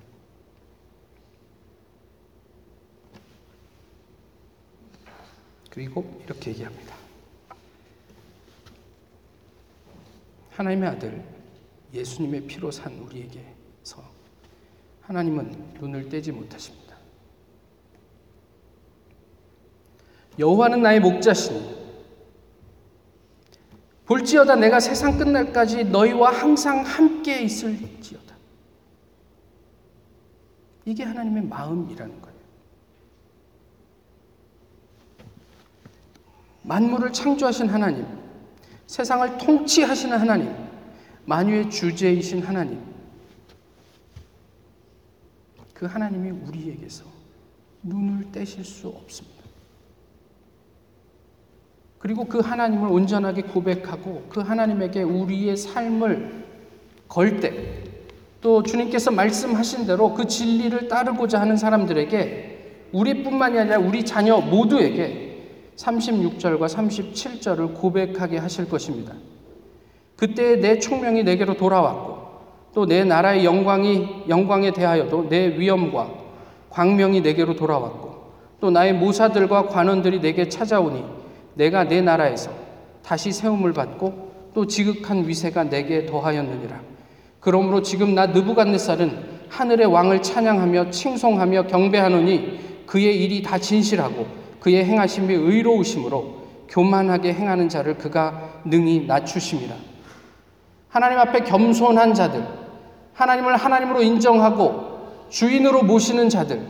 그리고 5.76 6.02
이렇게 6.24 6.52
얘기합니다. 6.52 6.96
하나님의 10.52 10.88
아들 10.88 11.22
예수님의 11.92 12.46
피로 12.46 12.70
산 12.70 12.98
우리에게서 12.98 14.02
하나님은 15.02 15.74
눈을 15.78 16.08
떼지 16.08 16.32
못하십니다. 16.32 16.96
여호와는 20.38 20.80
나의 20.80 20.98
목자시니 21.00 21.76
볼지어다 24.06 24.56
내가 24.56 24.80
세상 24.80 25.18
끝날까지 25.18 25.84
너희와 25.84 26.32
항상 26.32 26.86
함께 26.86 27.42
있을지어다. 27.42 28.34
이게 30.86 31.04
하나님의 31.04 31.42
마음이라는 31.42 32.22
거예요. 32.22 32.35
만물을 36.66 37.12
창조하신 37.12 37.68
하나님, 37.68 38.04
세상을 38.88 39.38
통치하시는 39.38 40.18
하나님, 40.18 40.52
만유의 41.24 41.70
주제이신 41.70 42.42
하나님, 42.42 42.80
그 45.72 45.86
하나님이 45.86 46.30
우리에게서 46.30 47.04
눈을 47.82 48.32
떼실 48.32 48.64
수 48.64 48.88
없습니다. 48.88 49.36
그리고 51.98 52.24
그 52.24 52.40
하나님을 52.40 52.88
온전하게 52.88 53.42
고백하고 53.42 54.26
그 54.28 54.40
하나님에게 54.40 55.02
우리의 55.02 55.56
삶을 55.56 56.44
걸 57.08 57.40
때, 57.40 57.84
또 58.40 58.62
주님께서 58.62 59.12
말씀하신 59.12 59.86
대로 59.86 60.14
그 60.14 60.26
진리를 60.26 60.88
따르고자 60.88 61.40
하는 61.40 61.56
사람들에게 61.56 62.88
우리뿐만이 62.92 63.58
아니라 63.58 63.78
우리 63.78 64.04
자녀 64.04 64.40
모두에게 64.40 65.25
36절과 65.76 66.66
37절을 66.68 67.74
고백하게 67.74 68.38
하실 68.38 68.68
것입니다. 68.68 69.14
그때 70.16 70.56
내 70.56 70.78
총명이 70.78 71.24
내게로 71.24 71.54
돌아왔고 71.54 72.26
또 72.74 72.84
내 72.84 73.04
나라의 73.04 73.44
영광이 73.44 74.24
영광에 74.28 74.70
대하여도 74.72 75.30
내 75.30 75.58
위엄과 75.58 76.10
광명이 76.68 77.22
내게로 77.22 77.56
돌아왔고 77.56 78.16
또 78.60 78.70
나의 78.70 78.92
모사들과 78.92 79.68
관원들이 79.68 80.20
내게 80.20 80.48
찾아오니 80.48 81.02
내가 81.54 81.84
내 81.84 82.02
나라에서 82.02 82.50
다시 83.02 83.32
세움을 83.32 83.72
받고 83.72 84.26
또 84.52 84.66
지극한 84.66 85.26
위세가 85.26 85.64
내게 85.64 86.04
더하였느니라. 86.04 86.80
그러므로 87.40 87.80
지금 87.80 88.14
나 88.14 88.26
느부갓네살은 88.26 89.36
하늘의 89.48 89.86
왕을 89.86 90.20
찬양하며 90.22 90.90
칭송하며 90.90 91.68
경배하노니 91.68 92.84
그의 92.84 93.22
일이 93.22 93.42
다 93.42 93.58
진실하고 93.58 94.26
그의 94.66 94.84
행하심이 94.84 95.32
의로우심으로 95.32 96.66
교만하게 96.68 97.34
행하는 97.34 97.68
자를 97.68 97.96
그가 97.96 98.62
능히 98.64 99.06
낮추심이라. 99.06 99.76
하나님 100.88 101.20
앞에 101.20 101.44
겸손한 101.44 102.14
자들, 102.14 102.44
하나님을 103.12 103.54
하나님으로 103.54 104.02
인정하고 104.02 105.28
주인으로 105.28 105.84
모시는 105.84 106.28
자들, 106.28 106.66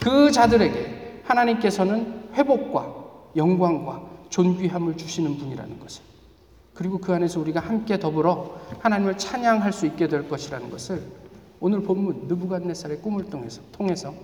그 0.00 0.30
자들에게 0.30 1.22
하나님께서는 1.24 2.28
회복과 2.34 2.94
영광과 3.34 4.00
존귀함을 4.28 4.96
주시는 4.96 5.36
분이라는 5.38 5.80
것을 5.80 6.04
그리고 6.72 6.98
그 6.98 7.12
안에서 7.12 7.40
우리가 7.40 7.58
함께 7.58 7.98
더불어 7.98 8.60
하나님을 8.78 9.18
찬양할 9.18 9.72
수 9.72 9.86
있게 9.86 10.06
될 10.06 10.28
것이라는 10.28 10.70
것을 10.70 11.02
오늘 11.58 11.82
본문 11.82 12.28
느부갓네살의 12.28 12.98
꿈을 12.98 13.24
통해서 13.24 13.60
통해서 13.72 14.14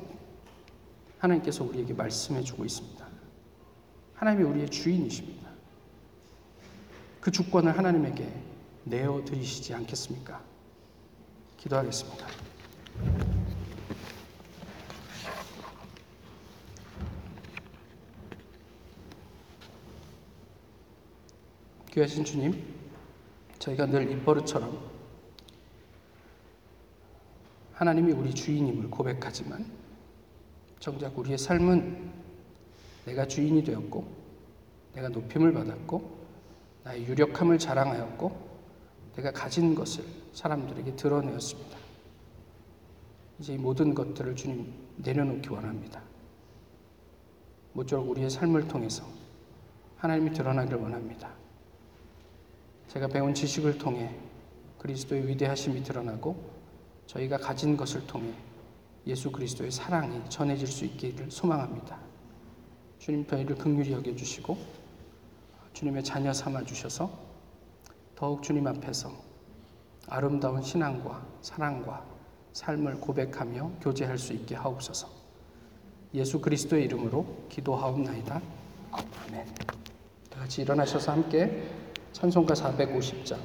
하나님께서 1.19 1.65
우리에게 1.65 1.93
말씀해 1.93 2.43
주고 2.43 2.65
있습니다. 2.65 3.06
하나님이 4.17 4.45
우리의 4.45 4.71
주인이십니다. 4.71 5.47
그 7.21 7.31
주권을 7.31 7.77
하나님에게 7.77 8.33
내어 8.85 9.23
드리시지 9.25 9.75
않겠습니까? 9.75 10.43
기도하겠습니다. 11.57 12.27
귀하신 21.93 22.25
주님, 22.25 22.63
저희가 23.59 23.87
늘 23.87 24.11
입버릇처럼 24.13 24.79
하나님이 27.73 28.13
우리 28.13 28.35
주인임을 28.35 28.91
고백하지만 28.91 29.67
정작 30.79 31.19
우리의 31.19 31.39
삶은 31.39 32.26
내가 33.07 33.27
주인이 33.27 33.65
되었고 33.65 34.07
내가 34.95 35.09
높임을 35.09 35.53
받았고 35.53 36.17
나의 36.85 37.07
유력함을 37.07 37.59
자랑하였고 37.59 38.47
내가 39.17 39.33
가진 39.33 39.75
것을 39.75 40.05
사람들에게 40.33 40.97
드러내었습니다. 40.97 41.79
이제 43.39 43.55
이 43.55 43.59
모든 43.59 43.95
것들을 43.95 44.35
주님 44.37 44.73
내려놓기 44.97 45.49
원합니다. 45.49 46.03
모쪼록 47.73 48.11
우리의 48.11 48.31
삶을 48.31 48.69
통해서 48.69 49.05
하나님이 49.97 50.33
드러나기를 50.33 50.79
원합니다. 50.79 51.31
제가 52.89 53.09
배운 53.09 53.35
지식을 53.35 53.79
통해 53.79 54.15
그리스도의 54.79 55.27
위대하심이 55.29 55.83
드러나고 55.83 56.37
저희가 57.07 57.39
가진 57.39 57.77
것을 57.77 58.07
통해 58.07 58.33
예수 59.07 59.31
그리스도의 59.31 59.71
사랑이 59.71 60.23
전해질 60.29 60.67
수 60.67 60.85
있기를 60.85 61.31
소망합니다. 61.31 62.06
주님 62.99 63.27
저희를 63.27 63.57
극률히 63.57 63.93
여겨주시고 63.93 64.57
주님의 65.73 66.05
자녀 66.05 66.33
삼아 66.33 66.65
주셔서 66.65 67.11
더욱 68.15 68.43
주님 68.43 68.67
앞에서 68.67 69.13
아름다운 70.09 70.63
신앙과 70.63 71.27
사랑과 71.43 72.05
삶을 72.53 73.01
고백하며 73.01 73.73
교제할 73.83 74.17
수 74.17 74.33
있게 74.33 74.55
하옵소서. 74.55 75.09
예수 76.15 76.41
그리스도의 76.41 76.85
이름으로 76.85 77.27
기도하옵나이다. 77.51 78.41
아멘. 78.93 79.47
다 80.31 80.41
같이 80.41 80.63
일어나셔서 80.63 81.13
함께 81.13 81.69
찬송가 82.13 82.55
450장 82.55 83.35